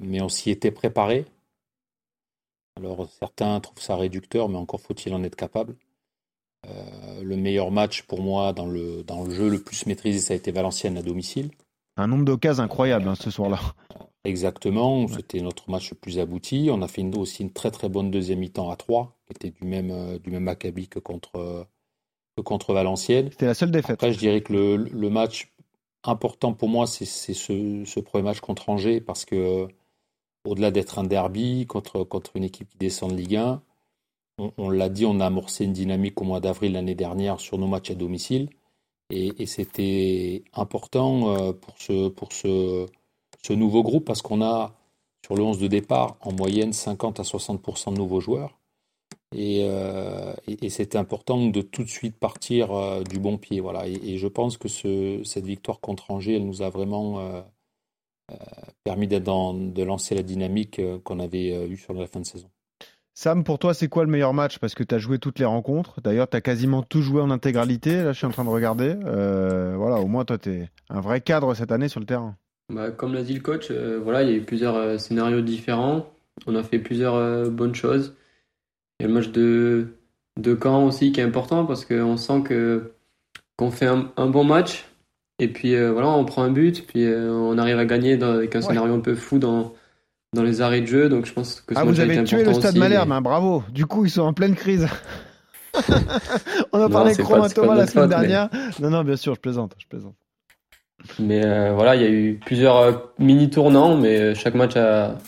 [0.02, 1.24] mais on s'y était préparé.
[2.76, 5.74] Alors certains trouvent ça réducteur, mais encore faut-il en être capable.
[7.22, 10.36] Le meilleur match pour moi dans le, dans le jeu le plus maîtrisé, ça a
[10.36, 11.50] été Valenciennes à domicile.
[11.96, 13.58] Un nombre d'occasions incroyable hein, ce soir-là.
[14.24, 15.08] Exactement, ouais.
[15.14, 16.68] c'était notre match le plus abouti.
[16.70, 19.50] On a fait une, aussi une très très bonne deuxième mi-temps à 3, qui était
[19.50, 21.66] du même, euh, du même acabit que contre,
[22.36, 23.30] que contre Valenciennes.
[23.30, 23.92] C'était la seule défaite.
[23.92, 25.52] Après, je dirais que le, le match
[26.02, 29.68] important pour moi, c'est ce, ce, premier match contre Angers, parce que
[30.44, 33.62] au-delà d'être un derby contre, contre une équipe qui descend de Ligue 1,
[34.38, 37.58] on, on l'a dit, on a amorcé une dynamique au mois d'avril l'année dernière sur
[37.58, 38.50] nos matchs à domicile.
[39.10, 42.86] Et, et c'était important euh, pour, ce, pour ce,
[43.42, 44.74] ce, nouveau groupe parce qu'on a
[45.24, 48.58] sur le 11 de départ en moyenne 50 à 60% de nouveaux joueurs.
[49.34, 53.60] Et, euh, et, important de tout de suite partir euh, du bon pied.
[53.60, 53.86] Voilà.
[53.88, 57.42] Et, je pense que ce, cette victoire contre Angers, elle nous a vraiment euh,
[58.30, 58.36] euh,
[58.84, 62.48] permis dans, de lancer la dynamique qu'on avait eue sur la fin de saison.
[63.18, 64.58] Sam, pour toi, c'est quoi le meilleur match?
[64.58, 66.02] Parce que tu as joué toutes les rencontres.
[66.02, 68.02] D'ailleurs, tu as quasiment tout joué en intégralité.
[68.02, 68.94] Là, je suis en train de regarder.
[69.06, 72.36] Euh, voilà, au moins, toi, tu es un vrai cadre cette année sur le terrain.
[72.70, 75.40] Bah, comme l'a dit le coach, euh, voilà, il y a eu plusieurs euh, scénarios
[75.40, 76.12] différents.
[76.46, 78.14] On a fait plusieurs bonnes choses.
[79.00, 79.86] Il y a le match de,
[80.38, 82.92] de Caen aussi qui est important parce qu'on sent que
[83.56, 84.84] qu'on fait un, un, bon match.
[85.38, 86.86] Et puis, voilà, on prend un but.
[86.86, 88.66] Puis, on arrive à gagner dans, avec un ouais.
[88.66, 89.72] scénario un peu fou dans
[90.32, 91.08] dans les arrêts de jeu.
[91.08, 93.14] Donc je pense que ah, vous avez tué le Stade Malherbe, mais...
[93.16, 93.64] hein, bravo.
[93.70, 94.86] Du coup, ils sont en pleine crise.
[96.72, 98.48] On a parlé Romain Thomas la semaine faute, dernière.
[98.52, 98.58] Mais...
[98.80, 100.14] Non, non, bien sûr, je plaisante, je plaisante.
[101.18, 104.76] Mais euh, voilà, il y a eu plusieurs euh, mini tournants, mais euh, chaque match
[104.76, 105.18] a,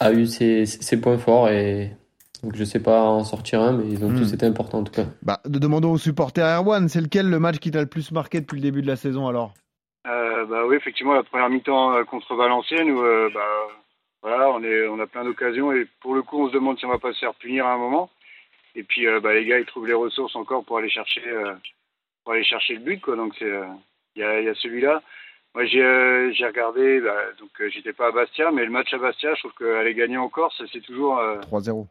[0.00, 1.96] a eu ses, ses, points forts et
[2.42, 4.18] donc je sais pas en sortir un, mais ils ont hmm.
[4.18, 5.06] tous été importants en tout cas.
[5.22, 8.56] Bah, demandons aux supporters Erwan, c'est lequel le match qui t'a le plus marqué depuis
[8.56, 9.54] le début de la saison alors?
[10.42, 13.68] Euh, bah oui, effectivement, la première mi-temps euh, contre Valenciennes où euh, bah,
[14.22, 16.86] voilà, on est, on a plein d'occasions et pour le coup, on se demande si
[16.86, 18.10] on va pas se faire punir à un moment.
[18.74, 21.22] Et puis, euh, bah, les gars, ils trouvent les ressources encore pour aller chercher,
[22.24, 23.16] pour aller chercher le but, quoi.
[23.16, 23.50] Donc c'est,
[24.16, 25.02] il y a, y a celui-là.
[25.54, 29.40] Moi, j'ai, regardé, bah, donc j'étais pas à Bastia, mais le match à Bastia, je
[29.40, 31.86] trouve qu'aller gagner en Corse, c'est toujours 3-0.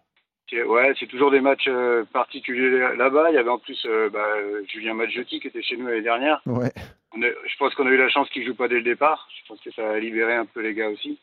[0.65, 1.69] Ouais, c'est toujours des matchs
[2.11, 3.29] particuliers là-bas.
[3.29, 4.27] Il y avait en plus bah,
[4.67, 6.41] Julien Madjotti qui était chez nous l'année dernière.
[6.45, 6.71] Ouais.
[7.13, 9.27] On je pense qu'on a eu la chance qu'il joue pas dès le départ.
[9.41, 11.19] Je pense que ça a libéré un peu les gars aussi.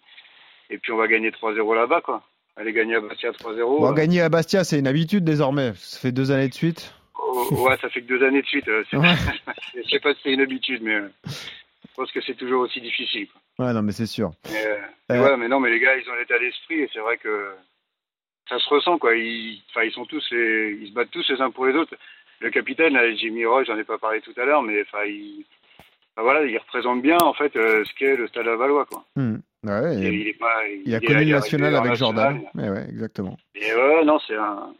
[0.70, 2.22] Et puis on va gagner 3-0 là-bas, quoi.
[2.56, 3.56] Aller gagner à Bastia 3-0.
[3.56, 3.92] Bon, euh...
[3.92, 5.72] Gagner à Bastia, c'est une habitude désormais.
[5.76, 6.92] Ça fait deux années de suite.
[7.18, 8.68] Oh, ouais, ça fait que deux années de suite.
[8.68, 9.14] Euh, ouais.
[9.74, 12.80] je sais pas si c'est une habitude, mais euh, je pense que c'est toujours aussi
[12.80, 13.28] difficile.
[13.28, 13.66] Quoi.
[13.66, 14.32] Ouais, non, mais c'est sûr.
[14.50, 17.16] Mais, mais ouais, mais non, mais les gars, ils ont l'état d'esprit et c'est vrai
[17.16, 17.54] que
[18.48, 19.14] ça se ressent quoi.
[19.14, 21.94] Ils, ils sont tous les, ils se battent tous les uns pour les autres.
[22.40, 25.44] Le capitaine, là, Jimmy Roy, j'en ai pas parlé tout à l'heure, mais enfin, il,
[26.18, 29.04] enfin, voilà, il représente bien en fait euh, ce qu'est le Stade Lavallois quoi.
[29.14, 29.36] Mmh.
[29.64, 32.40] Ouais, il, il, est pas, il, il a connu national avec Jordan.
[32.54, 33.36] Ouais, ouais, exactement.
[33.54, 34.72] Et ouais, non, c'est un,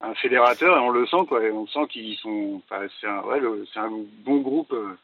[0.00, 1.44] un fédérateur et on le sent quoi.
[1.44, 2.62] Et on sent qu'ils sont,
[3.00, 3.40] c'est un, ouais,
[3.72, 3.90] c'est un
[4.24, 4.72] bon groupe.
[4.72, 4.96] Euh,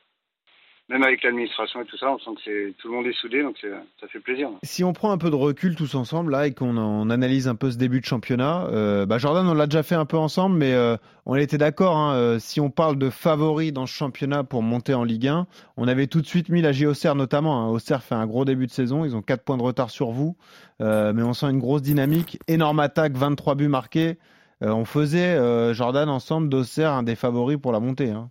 [0.91, 3.43] même avec l'administration et tout ça, on sent que c'est tout le monde est soudé,
[3.43, 3.57] donc
[4.01, 4.51] ça fait plaisir.
[4.63, 7.71] Si on prend un peu de recul tous ensemble là et qu'on analyse un peu
[7.71, 10.75] ce début de championnat, euh, bah Jordan, on l'a déjà fait un peu ensemble, mais
[10.75, 11.97] euh, on était d'accord.
[11.97, 15.47] Hein, euh, si on parle de favoris dans ce championnat pour monter en Ligue 1,
[15.79, 17.63] on avait tout de suite mis la JOCR notamment.
[17.63, 17.69] Hein.
[17.71, 20.37] Auxerre fait un gros début de saison, ils ont 4 points de retard sur vous,
[20.81, 24.19] mais on sent une grosse dynamique, énorme attaque, 23 buts marqués.
[24.61, 28.11] on faisait Jordan ensemble d'Auxerre un des favoris pour la montée.
[28.11, 28.29] Hein.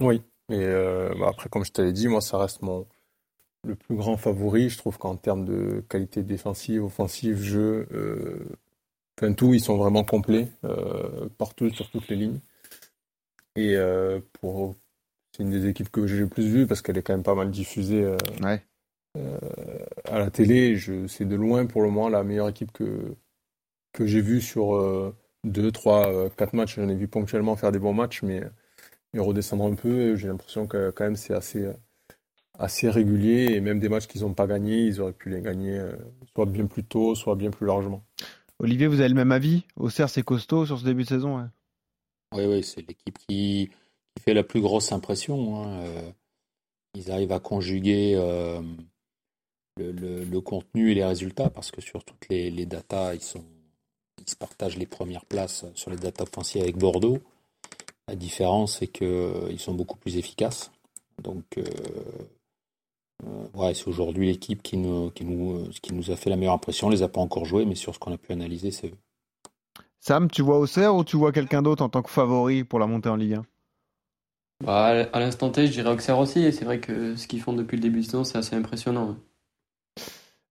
[0.00, 2.86] Oui, et euh, bah, après, comme je t'avais dit, moi, ça reste mon
[3.64, 4.68] le plus grand favori.
[4.68, 8.44] Je trouve qu'en termes de qualité défensive, offensive, jeu, euh,
[9.18, 12.40] enfin tout, ils sont vraiment complets euh, partout sur toutes les lignes.
[13.56, 14.76] Et euh, pour
[15.32, 17.34] c'est une des équipes que j'ai le plus vues parce qu'elle est quand même pas
[17.34, 18.04] mal diffusée
[18.42, 18.62] ouais.
[20.04, 20.78] à la télé.
[21.08, 23.14] C'est de loin pour le moment la meilleure équipe que
[23.92, 26.76] que j'ai vue sur deux, trois, quatre matchs.
[26.76, 28.42] J'en ai vu ponctuellement faire des bons matchs, mais
[29.14, 30.16] et redescendre un peu.
[30.16, 31.68] J'ai l'impression que quand même c'est assez,
[32.58, 35.78] assez régulier et même des matchs qu'ils n'ont pas gagnés, ils auraient pu les gagner
[35.78, 35.96] euh,
[36.34, 38.04] soit bien plus tôt, soit bien plus largement.
[38.58, 39.64] Olivier, vous avez le même avis?
[39.76, 41.48] Auxerre, c'est costaud sur ce début de saison
[42.34, 43.70] Oui, oui, c'est l'équipe qui,
[44.14, 45.56] qui, fait la plus grosse impression.
[45.62, 45.80] Hein.
[45.80, 46.10] Euh,
[46.94, 48.60] ils arrivent à conjuguer euh,
[49.78, 53.44] le, le, contenu et les résultats parce que sur toutes les, les datas, ils, sont,
[54.20, 57.18] ils se partagent les premières places sur les datas offensives avec Bordeaux.
[58.08, 60.72] La différence, c'est qu'ils euh, sont beaucoup plus efficaces.
[61.22, 61.64] Donc, euh,
[63.24, 66.54] euh, ouais, c'est aujourd'hui l'équipe qui nous, qui, nous, qui nous a fait la meilleure
[66.54, 66.88] impression.
[66.88, 68.96] On les a pas encore joués, mais sur ce qu'on a pu analyser, c'est eux.
[70.00, 72.88] Sam, tu vois Auxerre ou tu vois quelqu'un d'autre en tant que favori pour la
[72.88, 73.46] montée en Ligue 1
[74.64, 76.40] bah, À l'instant T, je dirais Auxerre aussi.
[76.40, 79.16] Et c'est vrai que ce qu'ils font depuis le début de saison, c'est assez impressionnant.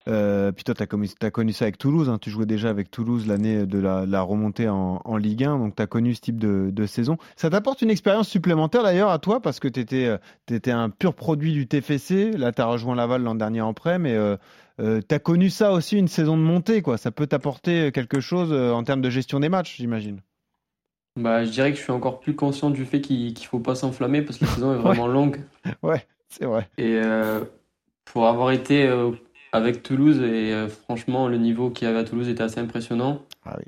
[0.08, 2.08] Euh, puis toi, tu as, connu ça avec Toulouse.
[2.08, 2.18] Hein.
[2.20, 5.58] Tu jouais déjà avec Toulouse l'année de la, remontée en, Ligue 1.
[5.58, 7.16] Donc, tu as connu ce type de, saison.
[7.36, 10.18] Ça t'apporte une expérience supplémentaire d'ailleurs à toi parce que tu étais, euh,
[10.66, 12.32] un pur produit du TFC.
[12.32, 13.98] Là, tu as rejoint Laval l'an dernier en prêt.
[13.98, 14.36] Mais euh,
[14.78, 16.82] tu as connu ça aussi, une saison de montée.
[16.82, 16.98] Quoi.
[16.98, 20.20] Ça peut t'apporter quelque chose en termes de gestion des matchs, j'imagine.
[21.20, 23.74] Bah, je dirais que je suis encore plus conscient du fait qu'il ne faut pas
[23.74, 25.40] s'enflammer parce que la saison est vraiment longue.
[25.82, 26.68] Ouais, c'est vrai.
[26.78, 27.00] Et
[28.06, 28.88] pour avoir été
[29.52, 33.22] avec Toulouse et euh, franchement le niveau qu'il y avait à Toulouse était assez impressionnant.
[33.44, 33.64] Ah oui.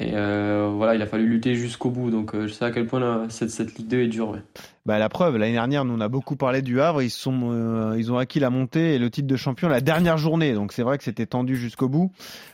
[0.00, 2.12] Et euh, voilà, il a fallu lutter jusqu'au bout.
[2.12, 4.38] Donc euh, je sais à quel point cette, cette, Ligue 2 est dure.
[4.86, 7.02] Bah, la preuve, l'année dernière, nous on a beaucoup parlé du Havre.
[7.02, 10.54] Ils, sont, ils ont acquis la montée et le titre de champion la dernière journée.
[10.54, 12.12] Donc c'est vrai que c'était tendu jusqu'au bout.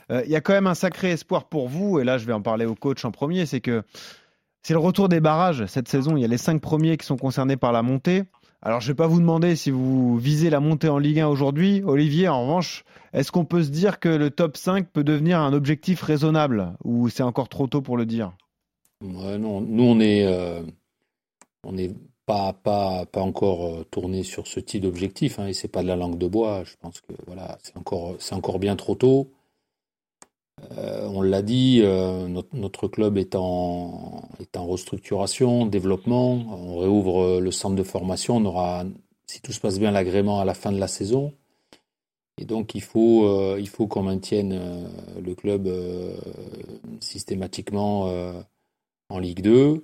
[0.09, 1.99] Il y a quand même un sacré espoir pour vous.
[1.99, 3.45] Et là, je vais en parler au coach en premier.
[3.45, 3.83] C'est que
[4.63, 6.17] c'est le retour des barrages cette saison.
[6.17, 8.23] Il y a les cinq premiers qui sont concernés par la montée.
[8.65, 11.27] Alors, je ne vais pas vous demander si vous visez la montée en Ligue 1
[11.27, 11.83] aujourd'hui.
[11.85, 15.53] Olivier, en revanche, est-ce qu'on peut se dire que le top 5 peut devenir un
[15.53, 16.73] objectif raisonnable?
[16.83, 18.31] Ou c'est encore trop tôt pour le dire?
[19.01, 20.63] Non, nous, on est, euh,
[21.63, 21.91] on n'est
[22.25, 25.37] pas, pas, pas encore euh, tourné sur ce type d'objectif.
[25.37, 26.63] Hein, et c'est pas de la langue de bois.
[26.63, 29.29] Je pense que voilà, c'est encore bien trop tôt.
[30.77, 36.33] Euh, on l'a dit, euh, notre, club est en, est en restructuration, développement.
[36.33, 38.37] On réouvre le centre de formation.
[38.37, 38.85] On aura,
[39.25, 41.33] si tout se passe bien, l'agrément à la fin de la saison.
[42.37, 44.89] Et donc, il faut, euh, il faut qu'on maintienne
[45.23, 45.69] le club
[46.99, 48.11] systématiquement
[49.09, 49.81] en Ligue 2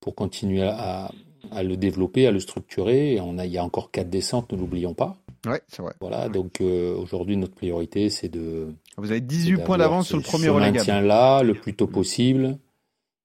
[0.00, 1.10] pour continuer à,
[1.50, 3.14] à, le développer, à le structurer.
[3.14, 5.16] Et on a, il y a encore quatre descentes, ne l'oublions pas.
[5.46, 5.94] Ouais, c'est vrai.
[6.00, 10.48] Voilà, donc aujourd'hui, notre priorité, c'est de vous avez 18 points d'avance sur le premier
[10.48, 10.78] relégable.
[10.78, 12.58] maintien là le plus tôt possible,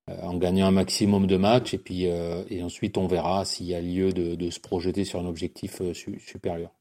[0.10, 3.68] euh, en gagnant un maximum de matchs, et puis euh, et ensuite on verra s'il
[3.68, 6.72] y a lieu de, se projeter sur un objectif euh, supérieur.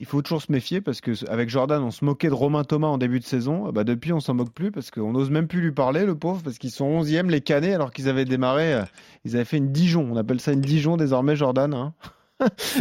[0.00, 2.88] il faut toujours se méfier parce que avec Jordan, on se moquait de Romain Thomas
[2.88, 3.70] en début de saison.
[3.70, 6.42] Bah, depuis, on s'en moque plus parce qu'on n'ose même plus lui parler, le pauvre,
[6.42, 8.82] parce qu'ils sont 11e, les Canets, alors qu'ils avaient démarré,
[9.24, 10.08] ils avaient fait une Dijon.
[10.10, 11.72] On appelle ça une Dijon désormais, Jordan.
[11.72, 11.94] Hein.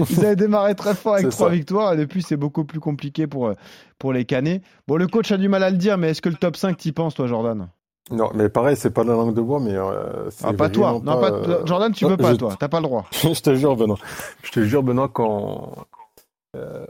[0.10, 3.48] Ils avaient démarré très fort avec trois victoires et depuis c'est beaucoup plus compliqué pour,
[3.48, 3.54] euh,
[3.98, 4.62] pour les canets.
[4.88, 6.78] Bon, le coach a du mal à le dire, mais est-ce que le top 5
[6.78, 7.70] t'y penses, toi, Jordan?
[8.12, 9.76] Non, mais pareil, c'est pas la langue de bois, mais.
[9.76, 10.94] Euh, ah, pas toi.
[11.04, 11.32] Non, pas...
[11.32, 12.56] Euh, Jordan, tu veux pas, toi.
[12.60, 13.06] T'as pas le droit.
[13.12, 14.00] je te jure, Benoît.
[14.42, 15.76] Je te jure, Benoît, quand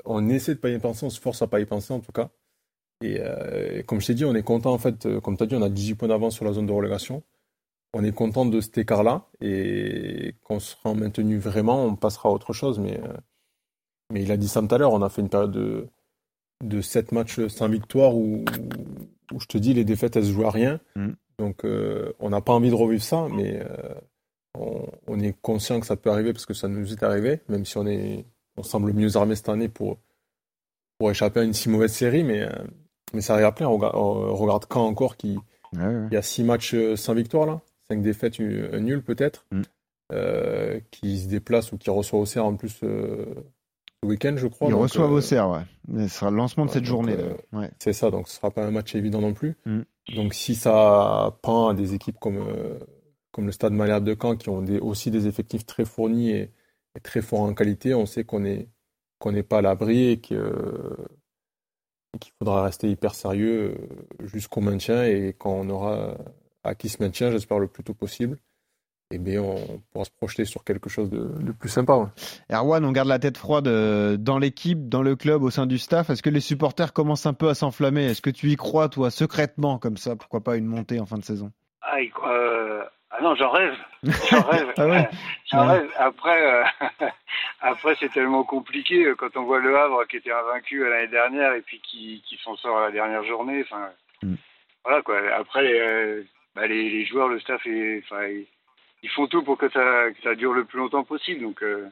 [0.06, 2.14] on essaie de pas y penser, on se force à pas y penser en tout
[2.14, 2.30] cas.
[3.02, 3.22] Et,
[3.86, 5.20] comme je t'ai dit, on est content en fait.
[5.20, 7.24] Comme tu as dit, on a 18 points d'avance sur la zone de relégation
[7.94, 12.54] on est content de cet écart-là et qu'on sera maintenu vraiment, on passera à autre
[12.54, 12.80] chose.
[12.80, 13.14] Mais, euh,
[14.12, 15.88] mais il a dit ça tout à l'heure, on a fait une période de,
[16.64, 18.46] de 7 matchs sans victoire où,
[19.32, 20.80] où je te dis les défaites elles se jouent à rien.
[20.96, 21.10] Mm.
[21.40, 25.86] Donc euh, on n'a pas envie de revivre ça, mais euh, on, est conscient que
[25.86, 28.26] ça peut arriver parce que ça nous est arrivé, même si on est
[28.58, 29.98] on semble mieux armé cette année pour,
[30.98, 32.46] pour échapper à une si mauvaise série, mais,
[33.14, 33.70] mais ça arrive à plein.
[33.70, 33.78] On
[34.36, 35.40] regarde, quand encore qui,
[35.72, 37.62] il y a 6 matchs sans victoire là.
[37.90, 39.46] 5 défaites, un nul peut-être.
[39.52, 39.62] Mm.
[40.12, 43.26] euh, qui se déplace ou qui reçoit Auxerre en plus euh,
[44.02, 44.68] ce week-end, je crois.
[44.70, 45.62] Ils Donc, reçoivent euh, Auxerre, ouais.
[45.88, 47.16] Mais Ce sera le lancement de ouais, cette donc, journée.
[47.18, 47.34] euh.
[47.58, 47.70] Ouais.
[47.80, 49.56] C'est ça, donc ce sera pas un match évident non plus.
[49.66, 49.82] Mm.
[50.16, 52.80] Donc si ça prend à des équipes comme, euh,
[53.32, 56.52] comme le Stade Malherbe de Caen, qui ont des, aussi des effectifs très fournis et,
[56.96, 58.68] et très forts en qualité, on sait qu'on est
[59.20, 60.96] qu'on n'est pas à l'abri et que,
[62.20, 63.76] qu'il faudra rester hyper sérieux
[64.22, 66.18] euh, jusqu'au maintien et quand on aura
[66.64, 68.38] acquis ce maintien, j'espère le plus tôt possible,
[69.12, 71.96] eh bien on pourra se projeter sur quelque chose de, de plus sympa.
[71.96, 72.08] ouais.
[72.52, 75.78] Erwan, on garde la tête froide euh, dans l'équipe, dans le club, au sein du
[75.78, 76.10] staff.
[76.10, 78.06] Est-ce que les supporters commencent un peu à s'enflammer?
[78.06, 80.16] Est-ce que tu y crois, toi, secrètement, comme ça?
[80.16, 81.52] Pourquoi pas une montée en fin de saison?
[81.82, 83.74] Ah, euh, ah non, j'en rêve.
[84.30, 84.74] J'en rêve.
[84.78, 85.10] Ah ouais?
[85.52, 85.74] J'en Ouais.
[85.80, 85.90] rêve.
[85.98, 86.64] Après, euh,
[87.62, 91.54] après c'est tellement compliqué quand on voit le Havre qui était invaincu à l'année dernière
[91.54, 93.64] et puis qui, qui s'en sort à la dernière journée.
[93.66, 93.90] Enfin,
[94.22, 94.36] Mm.
[94.84, 95.18] voilà quoi.
[95.38, 96.24] Après, euh,
[96.56, 98.46] bah, les, les joueurs, le staff, et, ils,
[99.04, 101.42] ils font tout pour que ça, que ça dure le plus longtemps possible.
[101.42, 101.88] Donc, euh,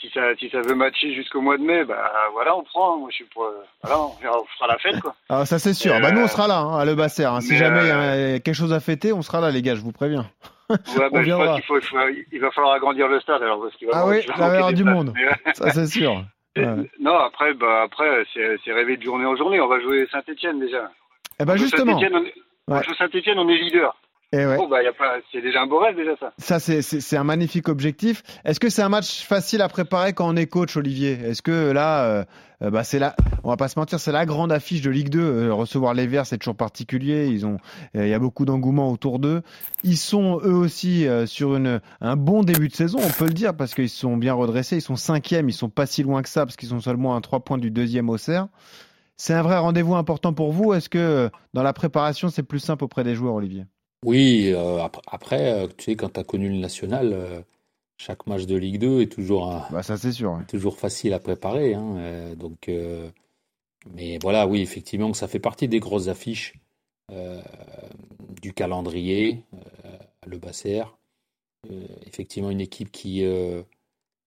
[0.00, 2.96] si ça, si ça veut matcher jusqu'au mois de mai, bah voilà, on prend.
[2.98, 3.44] Moi, je suis pour.
[3.44, 5.14] euh, voilà, on, verra, on fera la fête quoi.
[5.28, 5.94] Ah, ça c'est sûr.
[5.94, 7.24] Euh, Bah, nous, on sera là, hein, à Le Basser.
[7.24, 7.40] hein.
[7.40, 9.62] Si mais, jamais il y euh, a quelque chose à fêter, on sera là, les
[9.62, 10.26] gars, je vous préviens.
[10.68, 10.76] Ouais,
[11.12, 11.46] bah, je viendra.
[11.46, 13.92] pense qu'il faut, il faut- il va falloir agrandir le stade alors parce qu'il va
[13.96, 14.94] Ah manquer- oui, va avoir du places.
[14.94, 15.12] monde.
[15.14, 16.22] Mais, euh, Ça, c'est sûr.
[16.56, 16.88] Ouais.
[17.00, 19.60] Non, après, bah, après, c'est rêver de journée en journée.
[19.60, 20.88] On va jouer Saint-Etienne déjà.
[21.40, 21.96] Eh ben, justement.
[21.98, 22.24] On
[22.68, 22.80] Ouais.
[22.98, 23.96] Saint-Etienne, on est leader.
[24.36, 24.56] Eh ouais.
[24.56, 26.32] Bon, bah, y a pas, c'est déjà un beau rêve déjà ça.
[26.38, 28.22] Ça, c'est- c'est c'est un magnifique objectif.
[28.44, 31.12] Est-ce que c'est un match facile à préparer quand on est coach, Olivier?
[31.12, 32.24] Est-ce que là, euh,
[32.62, 35.08] euh, bah, c'est la, on va pas se mentir, c'est la grande affiche de Ligue
[35.10, 35.20] 2.
[35.20, 37.28] Euh, recevoir les Verts, c'est toujours particulier.
[37.28, 37.58] Ils ont,
[37.96, 39.42] euh, il y a beaucoup d'engouement autour d'eux.
[39.84, 43.34] Ils sont eux aussi euh, sur une, un bon début de saison, on peut le
[43.34, 44.78] dire, parce qu'ils sont bien redressés.
[44.78, 47.20] Ils sont cinquièmes, ils sont pas si loin que ça, parce qu'ils sont seulement à
[47.20, 48.48] trois points du deuxième au cerf.
[49.16, 50.72] C'est un vrai rendez-vous important pour vous.
[50.74, 53.64] Est-ce que dans la préparation, c'est plus simple auprès des joueurs, Olivier?
[54.04, 57.40] Oui, euh, ap- après, euh, tu sais, quand tu as connu le national, euh,
[57.96, 60.32] chaque match de Ligue 2 est toujours, un- Bah, ça c'est sûr.
[60.32, 60.44] ouais.
[60.46, 61.74] toujours facile à préparer.
[61.74, 62.68] hein, euh, donc,
[63.94, 66.54] mais voilà, oui, effectivement, ça fait partie des grosses affiches
[68.42, 69.44] du calendrier,
[70.26, 70.82] le Basser.
[72.06, 73.22] Effectivement, une équipe qui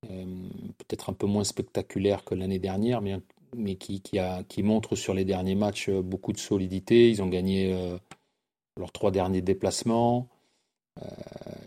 [0.02, 3.18] peut-être un peu moins spectaculaire que l'année dernière, mais,
[3.56, 7.10] mais qui, qui, a, qui montre sur les derniers matchs euh, beaucoup de solidité.
[7.10, 7.98] Ils ont gagné euh,
[8.78, 10.28] leurs trois derniers déplacements.
[11.02, 11.06] Euh,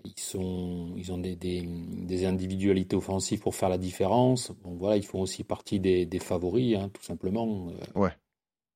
[0.04, 4.52] ils, sont, ils ont des, des, des individualités offensives pour faire la différence.
[4.62, 7.68] Bon, voilà, ils font aussi partie des, des favoris, hein, tout simplement.
[7.94, 8.10] Ouais.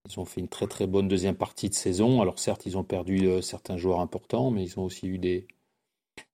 [0.09, 2.21] Ils ont fait une très très bonne deuxième partie de saison.
[2.21, 5.47] Alors certes, ils ont perdu certains joueurs importants, mais ils ont aussi eu des,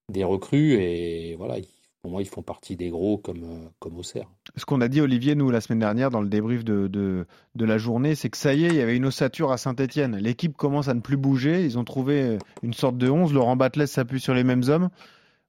[0.08, 0.82] des recrues.
[0.82, 1.58] Et voilà,
[2.02, 4.26] pour moi, ils font partie des gros comme, euh, comme Auxerre.
[4.56, 7.64] Ce qu'on a dit, Olivier, nous, la semaine dernière, dans le débrief de, de, de
[7.64, 10.16] la journée, c'est que ça y est, il y avait une ossature à Saint-Etienne.
[10.16, 11.64] L'équipe commence à ne plus bouger.
[11.64, 13.34] Ils ont trouvé une sorte de 11.
[13.34, 14.88] Laurent Batles s'appuie sur les mêmes hommes.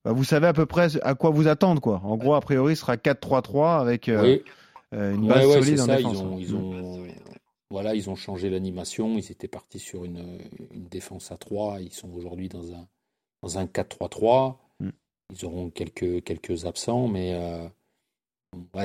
[0.03, 1.81] Bah, vous savez à peu près à quoi vous attendre.
[1.81, 2.01] Quoi.
[2.03, 4.41] En gros, a priori, ce sera 4-3-3 avec euh, Oui.
[4.93, 5.95] euh, une Ouais, base ouais, solide c'est en ça.
[5.97, 6.17] défense.
[6.17, 7.07] Ils ont, ils ont,
[7.69, 9.17] voilà, ils ont changé l'animation.
[9.17, 10.39] Ils étaient partis sur une,
[10.73, 11.79] une défense à 3.
[11.79, 12.87] Ils sont aujourd'hui dans un,
[13.41, 14.55] dans un 4-3-3.
[15.31, 17.67] Ils auront quelques, quelques absents, mais euh,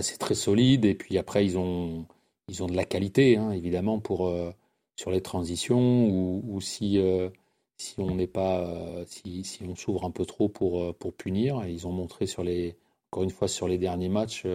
[0.03, 0.85] c'est très solide.
[0.85, 2.07] Et puis après, ils ont,
[2.49, 4.53] ils ont de la qualité, hein, évidemment, pour, euh,
[4.97, 7.31] sur les transitions ou, si, euh,
[7.79, 11.67] si on n'est pas, si, si on s'ouvre un peu trop pour, pour punir.
[11.67, 12.77] Ils ont montré sur les,
[13.11, 14.47] encore une fois, sur les derniers matchs,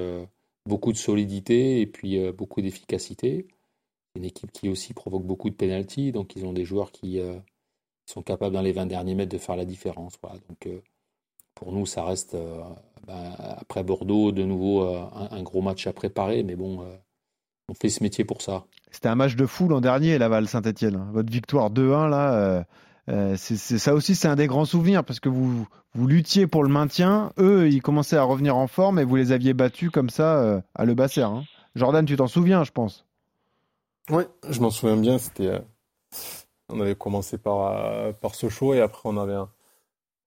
[0.65, 3.47] beaucoup de solidité et puis beaucoup d'efficacité.
[4.15, 7.19] Une équipe qui aussi provoque beaucoup de pénalties, donc ils ont des joueurs qui
[8.05, 10.17] sont capables dans les 20 derniers mètres de faire la différence.
[10.21, 10.39] Voilà.
[10.49, 10.67] Donc
[11.55, 12.61] pour nous, ça reste euh,
[13.07, 16.95] ben, après Bordeaux de nouveau euh, un, un gros match à préparer, mais bon, euh,
[17.69, 18.63] on fait ce métier pour ça.
[18.91, 21.07] C'était un match de fou l'an dernier, Laval-Saint-Etienne.
[21.13, 22.63] Votre victoire 2-1, là, euh,
[23.09, 26.45] euh, c'est c'est- ça aussi, c'est un des grands souvenirs parce que vous, vous luttiez
[26.47, 27.31] pour le maintien.
[27.37, 30.61] Eux, ils commençaient à revenir en forme et vous les aviez battus comme ça euh,
[30.75, 31.21] à Le Basser.
[31.21, 31.43] hein.
[31.75, 33.05] Jordan, tu t'en souviens, je pense.
[34.09, 35.17] Oui, je m'en souviens bien.
[35.17, 35.59] C'était, euh,
[36.69, 39.49] on avait commencé par, euh, par Sochaux et après on avait, un-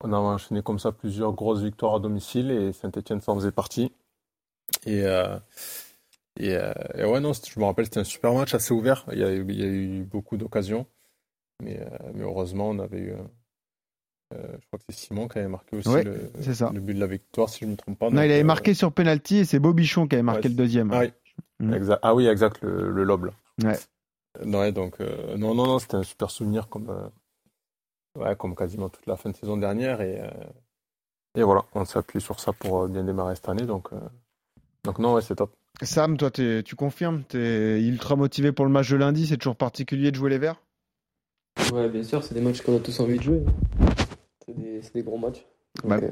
[0.04, 3.90] on avait enchaîné comme ça plusieurs grosses victoires à domicile et Saint-Etienne s'en faisait partie.
[4.86, 5.38] Et, euh,
[6.38, 9.04] et, euh, et ouais, non, je me rappelle, c'était un super match assez ouvert.
[9.12, 10.86] Il y a, eu- il y a eu beaucoup d'occasions,
[11.62, 13.14] mais, euh, mais heureusement, on avait eu.
[14.32, 17.48] je crois que c'est Simon qui avait marqué aussi Ouais, le, but de la victoire,
[17.48, 18.10] si je ne me trompe pas.
[18.10, 20.92] Non, il avait marqué sur penalty et c'est Bobichon qui avait marqué ouais, le deuxième.
[20.92, 21.12] Ah oui,
[21.60, 21.72] Mm.
[21.72, 22.00] exact.
[22.02, 23.26] Ah oui, exact, le, le lob.
[23.26, 23.32] là.
[23.62, 23.78] Ouais.
[24.44, 24.98] Ouais, donc,
[25.38, 27.10] non, non, non, c'était un super souvenir comme,
[28.16, 30.00] ouais, comme quasiment toute la fin de saison dernière.
[30.00, 30.30] Et, euh,
[31.36, 33.66] et voilà, on s'appuie sur ça pour euh, bien démarrer cette année.
[33.66, 33.98] Donc, euh,
[34.84, 35.52] donc non, ouais, c'est top.
[35.82, 37.24] Sam, toi, t'es- tu confirmes?
[37.28, 39.26] Tu es ultra motivé pour le match de lundi.
[39.26, 40.60] C'est toujours particulier de jouer les Verts?
[41.72, 43.42] Ouais, bien sûr, c'est des matchs qu'on a tous envie de jouer.
[44.46, 45.44] C'est des, c'est des gros matchs.
[45.82, 46.08] Donc, Bah, euh,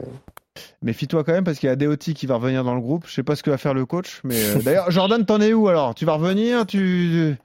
[0.82, 3.06] Méfie-toi quand même parce qu'il y a Deoti qui va revenir dans le groupe.
[3.06, 5.52] Je sais pas ce que va faire le coach, mais euh, d'ailleurs, Jordan, t'en es
[5.52, 5.94] où alors?
[5.94, 6.66] Tu vas revenir?
[6.66, 7.36] Tu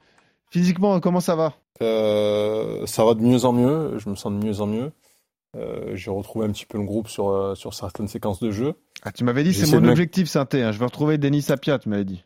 [0.50, 1.54] physiquement, comment ça va?
[1.82, 3.98] Euh, ça va de mieux en mieux.
[3.98, 4.92] Je me sens de mieux en mieux.
[5.56, 8.74] Euh, J'ai retrouvé un petit peu le groupe sur, euh, sur certaines séquences de jeu.
[9.02, 10.62] Ah, tu m'avais dit c'est mon de objectif, Synthé.
[10.62, 10.72] hein.
[10.72, 12.24] Je veux retrouver Denis Sapia, tu m'avais dit.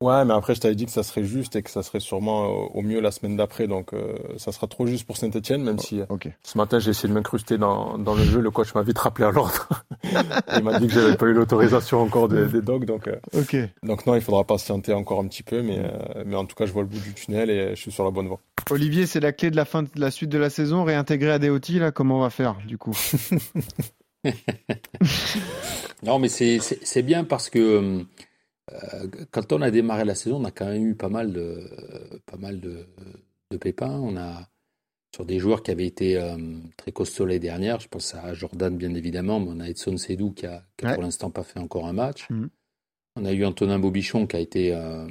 [0.00, 2.44] Ouais, mais après, je t'avais dit que ça serait juste et que ça serait sûrement
[2.44, 3.66] euh, au mieux la semaine d'après.
[3.66, 6.28] Donc, euh, ça sera trop juste pour Saint-Etienne, même si euh, Ok.
[6.44, 8.40] ce matin, j'ai essayé de m'incruster dans, dans le jeu.
[8.40, 9.68] Le coach m'a vite rappelé à l'ordre.
[10.56, 12.84] Il m'a dit que j'avais pas eu l'autorisation encore des, des dogs.
[12.84, 13.56] Donc, euh, Ok.
[13.82, 15.62] donc non, il faudra patienter encore un petit peu.
[15.62, 17.90] Mais, euh, mais en tout cas, je vois le bout du tunnel et je suis
[17.90, 18.38] sur la bonne voie.
[18.70, 20.84] Olivier, c'est la clé de la fin de la suite de la saison.
[20.84, 22.96] Réintégrer à Deoti, là, comment on va faire du coup?
[26.04, 28.02] Non, mais c'est bien parce que euh,
[29.30, 32.36] quand on a démarré la saison, on a quand même eu pas mal de, pas
[32.36, 32.86] mal de,
[33.50, 33.98] de pépins.
[34.00, 34.48] On a
[35.14, 36.36] sur des joueurs qui avaient été euh,
[36.76, 37.80] très costauds les dernières.
[37.80, 40.88] Je pense à Jordan, bien évidemment, mais on a Edson Sedou qui a, qui a
[40.88, 40.94] Ouais.
[40.94, 42.28] pour l'instant pas fait encore un match.
[42.30, 42.50] Mhm.
[43.16, 45.06] On a eu Antonin Bobichon qui a été euh,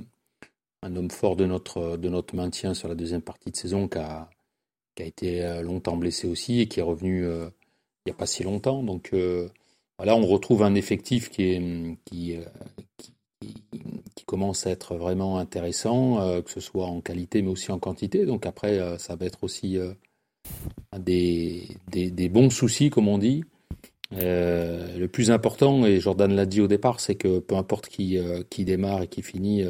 [0.84, 3.98] un homme fort de notre, de notre maintien sur la deuxième partie de saison, qui
[3.98, 4.30] a,
[4.96, 7.50] qui a été euh, longtemps blessé aussi et qui est revenu euh,
[8.06, 8.84] il n'y a pas si longtemps.
[8.84, 9.50] Donc euh,
[9.98, 12.46] voilà, on retrouve un effectif qui, est, qui, euh,
[12.98, 13.12] qui,
[14.16, 17.80] qui- commence à être vraiment intéressant, euh, que ce soit en qualité mais aussi en
[17.80, 18.26] quantité.
[18.26, 19.94] Donc après, euh, ça va être aussi euh,
[21.00, 23.46] des, des, des bons soucis, comme on dit.
[24.12, 28.18] Le plus important, et Jordan l'a dit au départ, c'est que peu importe qui,
[28.50, 29.64] qui démarre et qui finit,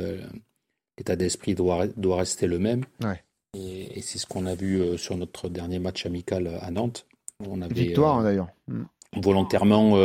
[0.97, 2.83] l'état d'esprit doit, doit rester le même.
[3.03, 3.21] Ouais.
[3.55, 7.05] Et, et c'est ce qu'on a vu sur notre dernier match amical à Nantes.
[7.47, 8.49] On avait, Victoire d'ailleurs.
[8.67, 8.83] Mm.
[9.21, 9.97] volontairement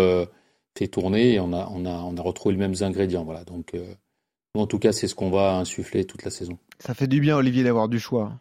[0.77, 3.25] fait tourner et on a, on, a, on a retrouvé les mêmes ingrédients.
[3.25, 3.45] Voilà.
[3.45, 3.95] Donc, euh,
[4.55, 6.59] en tout cas, c'est ce qu'on va insuffler toute la saison.
[6.79, 8.33] Ça fait du bien, Olivier, d'avoir du choix.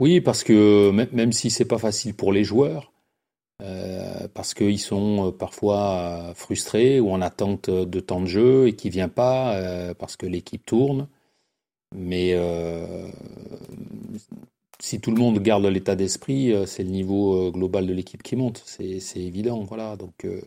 [0.00, 2.92] Oui, parce que même, si c'est pas facile pour les joueurs,
[3.62, 8.74] euh, parce qu'ils sont euh, parfois frustrés ou en attente de temps de jeu et
[8.74, 11.08] qui vient pas euh, parce que l'équipe tourne.
[11.94, 13.10] Mais euh,
[14.80, 18.22] si tout le monde garde l'état d'esprit, euh, c'est le niveau euh, global de l'équipe
[18.22, 18.62] qui monte.
[18.64, 19.96] C'est évident, voilà.
[19.96, 20.40] Donc euh,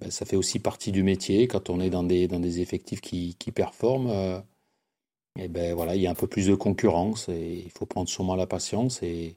[0.00, 4.42] ben, ça fait aussi partie du métier quand on est dans des effectifs qui performent.
[5.38, 8.08] et ben voilà, il y a un peu plus de concurrence et il faut prendre
[8.08, 9.36] sûrement la patience et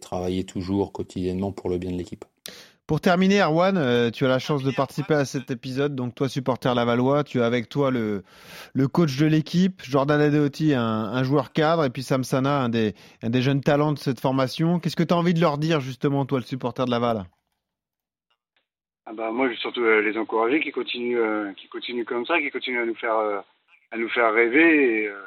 [0.00, 2.24] travailler toujours quotidiennement pour le bien de l'équipe.
[2.88, 5.94] Pour terminer, Erwan, euh, tu as la chance de participer à cet épisode.
[5.94, 8.22] Donc, toi, supporter Lavallois, tu as avec toi le,
[8.72, 12.70] le coach de l'équipe, Jordan Adeoti, un, un joueur cadre, et puis Sam Sana, un
[12.70, 14.80] des, un des jeunes talents de cette formation.
[14.80, 17.24] Qu'est-ce que tu as envie de leur dire, justement, toi, le supporter de Laval?
[19.04, 22.24] Ah bah moi, je veux surtout euh, les encourager, qui continuent, euh, qui continuent comme
[22.24, 23.40] ça, qui continuent à nous faire, euh,
[23.90, 25.02] à nous faire rêver.
[25.02, 25.26] Et, euh,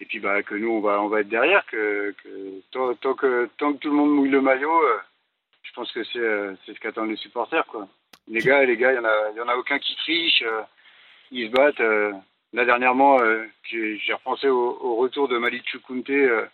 [0.00, 3.14] et puis bah que nous, on va, on va être derrière, que, que tant, tant
[3.14, 4.98] que tant que tout le monde mouille le maillot, euh,
[5.72, 7.88] je pense que c'est, euh, c'est ce qu'attendent les supporters, quoi.
[8.28, 10.42] Les gars, les gars, il y en a, y en a aucun qui triche.
[10.46, 10.60] euh,
[11.30, 11.80] ils se battent.
[11.80, 12.12] euh.
[12.52, 16.44] là dernièrement, euh, j'ai, repensé au, au retour de Malik Choukounte euh,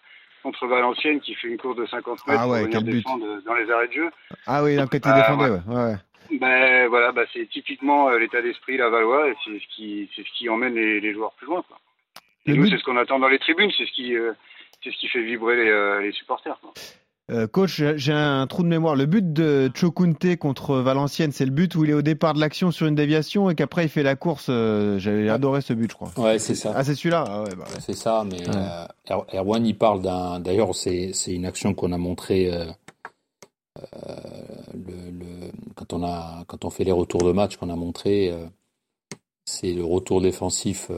[0.44, 3.54] contre Valenciennes, qui fait une course de 50 mètres Ah pour ouais, venir défendre dans
[3.54, 4.10] les arrêts de jeu.
[4.46, 5.60] Ah oui, donc, tu Ah, défendais, ouais.
[5.66, 5.84] ouais.
[6.30, 6.38] ouais.
[6.38, 10.30] Ben voilà, bah, c'est typiquement euh, l'état d'esprit lavallois et c'est ce qui c'est ce
[10.38, 11.62] qui emmène les, les joueurs plus loin.
[11.66, 11.78] Quoi.
[12.46, 14.32] Et Le nous, but- c'est ce qu'on attend dans les tribunes, c'est ce qui euh,
[14.84, 16.58] c'est ce qui fait vibrer les, euh, les supporters.
[16.60, 16.72] Quoi.
[17.31, 18.97] Euh, coach, j'ai- un trou de mémoire.
[18.97, 22.41] Le but de Chokunte contre Valenciennes, c'est le but où il est au départ de
[22.41, 24.47] l'action sur une déviation et qu'après il fait la course.
[24.49, 26.11] euh, J'avais adoré ce but, je crois.
[26.16, 26.72] Ouais, c'est ça.
[26.74, 27.24] Ah, c'est celui-là?
[27.29, 27.81] Ah ouais, bah ouais.
[27.85, 28.55] C'est ça, mais Ouais.
[28.57, 30.41] euh, Er- Erwan, il parle d'un.
[30.41, 32.64] D'ailleurs, c'est une action qu'on a montrée euh,
[34.74, 38.33] le, le- quand, on a, quand on fait les retours de match qu'on a montré.
[39.45, 40.91] c'est le retour défensif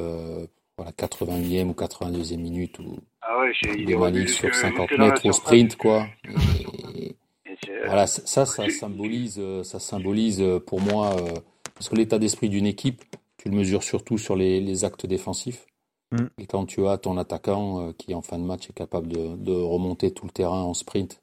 [0.79, 4.89] la 81e ou 82e minute où Ah ouais, il des est revenu sur jusque- 50
[4.89, 6.07] jusque dans la mètres au sprint, quoi.
[6.25, 6.29] Et,
[7.47, 11.33] Et c'est- Voilà, ça, ça, symbolise, euh, ça symbolise euh, pour moi, euh,
[11.75, 13.03] parce que l'état d'esprit d'une équipe,
[13.37, 15.67] tu le mesures surtout sur les, les actes défensifs.
[16.13, 16.27] Mm.
[16.39, 19.37] Et quand tu as ton attaquant euh, qui, en fin de match, est capable de,
[19.37, 21.23] de remonter tout le terrain en sprint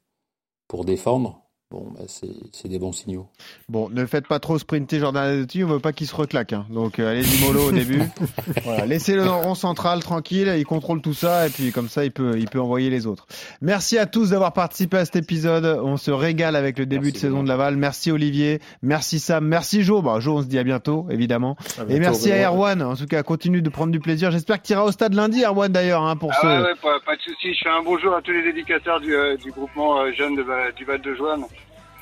[0.68, 3.26] pour défendre, bon, bah, c'est c'est des bons signaux.
[3.68, 6.52] Bon, ne faites pas trop sprinter Jordan Adeoti, on veut pas qu'il se reclaque.
[6.52, 6.66] hein.
[6.70, 8.02] Donc euh, allez-y mollo au début.
[8.64, 12.04] voilà, laissez-le dans le rond central tranquille, il contrôle tout ça et puis comme ça
[12.04, 13.26] il peut, il peut envoyer les autres.
[13.60, 15.64] Merci à tous d'avoir participé à cet épisode.
[15.82, 17.76] On se régale avec le début Merci de saison de Laval.
[17.76, 20.02] Merci Olivier, merci Sam, merci Jo.
[20.02, 21.56] Bah, Jo, on se dit à bientôt évidemment.
[21.78, 22.48] À Et merci à.
[22.50, 22.82] Erwan.
[22.82, 24.30] En tout cas, continue de prendre du plaisir.
[24.30, 26.46] J'espère que tu iras au stade lundi, Erwan d'ailleurs, hein, pour Ah ce.
[26.46, 27.52] ouais, ouais, pas, pas de souci.
[27.54, 30.44] Je fais un bonjour à tous les éducateurs du, euh, du groupement euh, jeune de,
[30.76, 31.42] du Val de Joanne.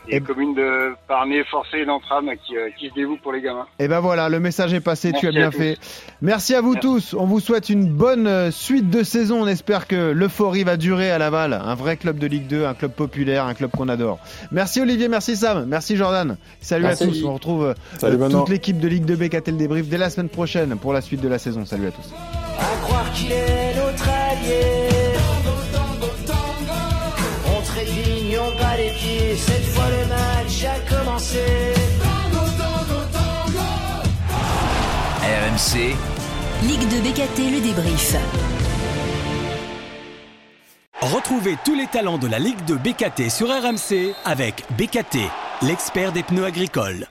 [0.08, 3.66] Et- communes de Parnay, Forcé et d'Entram qui, euh, qui se dévouent pour les gamins.
[3.78, 5.78] Et ben voilà, le message est passé, tu as bien fait.
[6.22, 6.86] Merci à vous Merci.
[6.88, 7.14] tous.
[7.18, 9.42] On vous souhaite une bonne euh, suite de saison.
[9.42, 11.52] On espère que l'euphorie va durer à Laval.
[11.52, 14.18] Un vrai club de Ligue 2, un club populaire, un club qu'on adore.
[14.52, 16.36] Merci Olivier, merci Sam, merci Jordan.
[16.60, 17.04] Salut Merci.
[17.04, 17.24] à tous.
[17.24, 20.28] On retrouve euh, Salut toute l'équipe de Ligue 2 BKT le débrief dès la semaine
[20.28, 21.64] prochaine pour la suite de la saison.
[21.64, 22.12] Salut à tous.
[22.58, 25.05] à croire qu'il est notre allié.
[28.76, 31.44] Les pieds, cette fois le match a commencé.
[35.22, 35.96] RMC,
[36.62, 38.14] Ligue de BKT, le débrief.
[41.00, 45.18] Retrouvez tous les talents de la Ligue de BKT sur RMC avec BKT,
[45.62, 47.06] l'expert des pneus agricoles.